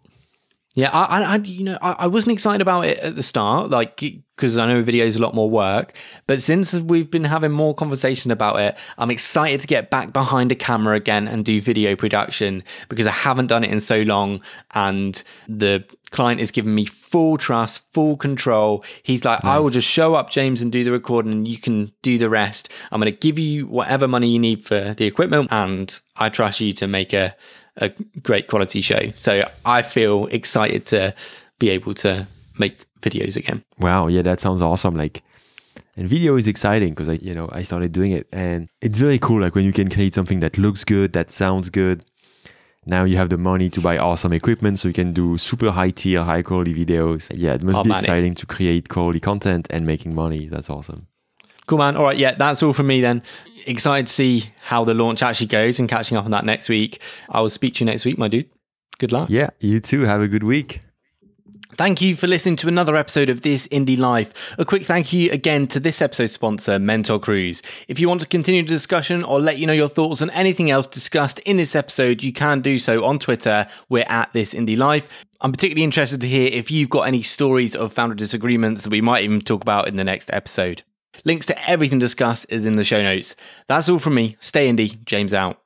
Yeah, 0.79 0.91
I, 0.91 1.25
I, 1.25 1.37
you 1.39 1.65
know, 1.65 1.79
I, 1.83 1.91
I 1.99 2.07
wasn't 2.07 2.35
excited 2.35 2.63
about 2.63 2.85
it 2.85 2.99
at 2.99 3.17
the 3.17 3.23
start, 3.25 3.69
like 3.69 3.97
because 3.97 4.57
I 4.57 4.65
know 4.65 4.81
video 4.81 5.07
is 5.07 5.17
a 5.17 5.21
lot 5.21 5.35
more 5.35 5.51
work. 5.51 5.93
But 6.29 6.41
since 6.41 6.73
we've 6.73 7.11
been 7.11 7.25
having 7.25 7.51
more 7.51 7.75
conversation 7.75 8.31
about 8.31 8.61
it, 8.61 8.77
I'm 8.97 9.11
excited 9.11 9.61
to 9.63 9.67
get 9.67 9.91
back 9.91 10.13
behind 10.13 10.53
a 10.53 10.55
camera 10.55 10.95
again 10.95 11.27
and 11.27 11.45
do 11.45 11.61
video 11.61 11.97
production 11.97 12.63
because 12.89 13.09
I 13.09 13.11
haven't 13.11 13.49
done 13.49 13.65
it 13.65 13.73
in 13.73 13.81
so 13.81 14.03
long, 14.03 14.41
and 14.73 15.21
the 15.49 15.85
client 16.11 16.41
is 16.41 16.53
giving 16.53 16.77
me 16.77 16.85
full 16.85 17.39
trust, 17.39 17.83
full 17.93 18.17
control. 18.17 18.85
He's 19.03 19.25
like, 19.25 19.43
nice. 19.43 19.51
I 19.51 19.59
will 19.59 19.71
just 19.71 19.89
show 19.89 20.15
up, 20.15 20.31
James, 20.31 20.63
and 20.63 20.71
do 20.71 20.85
the 20.85 20.93
recording, 20.93 21.33
and 21.33 21.49
you 21.49 21.59
can 21.59 21.91
do 22.03 22.19
the 22.19 22.31
rest. 22.31 22.73
I'm 22.93 23.01
going 23.01 23.13
to 23.13 23.19
give 23.19 23.37
you 23.37 23.67
whatever 23.67 24.07
money 24.07 24.29
you 24.29 24.39
need 24.39 24.63
for 24.63 24.95
the 24.95 25.07
equipment, 25.07 25.49
and 25.51 25.99
I 26.17 26.29
trust 26.29 26.61
you 26.61 26.73
to 26.75 26.87
make 26.87 27.13
a 27.13 27.35
a 27.79 27.91
great 28.23 28.49
quality 28.49 28.81
show. 28.81 29.11
So 29.15 29.43
I 29.65 29.83
feel 29.83 30.27
excited 30.27 30.87
to 30.87 31.15
be 31.59 31.71
able 31.71 31.95
to 31.95 32.27
make 32.59 32.85
videos 33.01 33.37
again. 33.37 33.65
Wow, 33.79 34.09
yeah, 34.09 34.23
that 34.23 34.41
sounds 34.41 34.63
awesome. 34.63 34.95
Like, 34.95 35.23
and 35.97 36.09
video 36.09 36.37
is 36.37 36.47
exciting 36.47 36.91
because 36.91 37.09
I, 37.09 37.15
you 37.15 37.35
know, 37.35 37.49
I 37.53 37.63
started 37.63 37.93
doing 37.93 38.13
it, 38.13 38.29
and 38.33 38.69
it's 38.81 38.99
very 38.99 39.19
cool. 39.19 39.41
Like 39.41 39.55
when 39.55 39.65
you 39.65 39.73
can 39.73 39.89
create 39.91 40.15
something 40.15 40.41
that 40.41 40.59
looks 40.59 40.85
good, 40.85 41.13
that 41.13 41.31
sounds 41.31 41.71
good. 41.71 42.05
Now 42.87 43.05
you 43.05 43.17
have 43.17 43.29
the 43.29 43.37
money 43.37 43.69
to 43.71 43.81
buy 43.81 43.99
awesome 43.99 44.33
equipment, 44.33 44.79
so 44.79 44.89
you 44.89 44.95
can 44.95 45.13
do 45.13 45.37
super 45.39 45.71
high 45.71 45.91
tier, 45.91 46.23
high 46.23 46.43
quality 46.43 46.75
videos. 46.75 47.31
Yeah, 47.35 47.55
it 47.55 47.63
must 47.63 47.79
oh, 47.79 47.83
be 47.85 47.93
exciting 47.93 48.33
it. 48.33 48.39
to 48.39 48.47
create 48.47 48.89
quality 48.89 49.21
content 49.21 49.67
and 49.71 49.87
making 49.87 50.15
money. 50.15 50.47
That's 50.47 50.71
awesome. 50.71 51.07
Cool, 51.69 51.79
man. 51.79 51.97
All 51.99 52.05
right. 52.05 52.17
Yeah, 52.17 52.35
that's 52.35 52.63
all 52.63 52.73
from 52.73 52.87
me 52.87 53.03
then. 53.03 53.23
Excited 53.67 54.07
to 54.07 54.13
see 54.13 54.45
how 54.63 54.85
the 54.85 54.95
launch 54.95 55.23
actually 55.23 55.49
goes 55.49 55.79
and 55.79 55.87
catching 55.87 56.17
up 56.17 56.25
on 56.25 56.31
that 56.31 56.47
next 56.47 56.71
week. 56.71 57.03
I 57.29 57.43
will 57.43 57.51
speak 57.51 57.75
to 57.75 57.81
you 57.81 57.87
next 57.87 58.07
week, 58.07 58.17
my 58.17 58.29
dude. 58.29 58.49
Good 58.97 59.13
luck. 59.13 59.29
Yeah, 59.29 59.51
you 59.61 59.79
too. 59.79 60.03
Have 60.03 60.23
a 60.23 60.29
good 60.29 60.43
week. 60.43 60.81
Thank 61.75 62.01
you 62.01 62.17
for 62.17 62.27
listening 62.27 62.57
to 62.57 62.69
another 62.69 62.97
episode 62.97 63.29
of 63.29 63.43
This 63.43 63.69
Indie 63.69 63.99
Life. 63.99 64.57
A 64.59 64.65
quick 64.65 64.85
thank 64.87 65.13
you 65.13 65.31
again 65.31 65.67
to 65.69 65.79
this 65.79 66.01
episode's 66.01 66.33
sponsor, 66.33 66.79
Mentor 66.79 67.21
Cruise. 67.21 67.63
If 67.87 68.01
you 68.01 68.09
want 68.09 68.23
to 68.23 68.27
continue 68.27 68.63
the 68.63 68.69
discussion 68.69 69.23
or 69.23 69.39
let 69.39 69.59
you 69.59 69.67
know 69.67 69.75
your 69.75 69.91
thoughts 69.91 70.23
on 70.23 70.31
anything 70.31 70.71
else 70.71 70.87
discussed 70.87 71.39
in 71.41 71.59
this 71.59 71.77
episode, 71.77 72.23
you 72.23 72.33
can 72.33 72.63
do 72.63 72.79
so 72.79 73.05
on 73.05 73.19
Twitter. 73.19 73.67
We're 73.91 74.07
at 74.09 74.33
This 74.33 74.55
Indie 74.55 74.79
Life. 74.79 75.27
I'm 75.43 75.53
particularly 75.53 75.85
interested 75.85 76.23
to 76.23 76.27
hear 76.27 76.49
if 76.51 76.71
you've 76.71 76.91
got 76.91 77.03
any 77.03 77.23
stories 77.23 77.77
of 77.77 77.93
founder 77.93 78.15
disagreements 78.15 78.83
that 78.83 78.91
we 78.91 79.03
might 79.03 79.23
even 79.23 79.41
talk 79.41 79.61
about 79.61 79.87
in 79.87 79.97
the 79.97 80.05
next 80.05 80.31
episode. 80.33 80.83
Links 81.25 81.47
to 81.47 81.71
everything 81.71 81.99
discussed 81.99 82.47
is 82.49 82.65
in 82.65 82.77
the 82.77 82.85
show 82.85 83.03
notes. 83.03 83.35
That's 83.67 83.89
all 83.89 83.99
from 83.99 84.15
me. 84.15 84.37
Stay 84.41 84.71
indie. 84.71 85.05
James 85.05 85.35
out. 85.35 85.61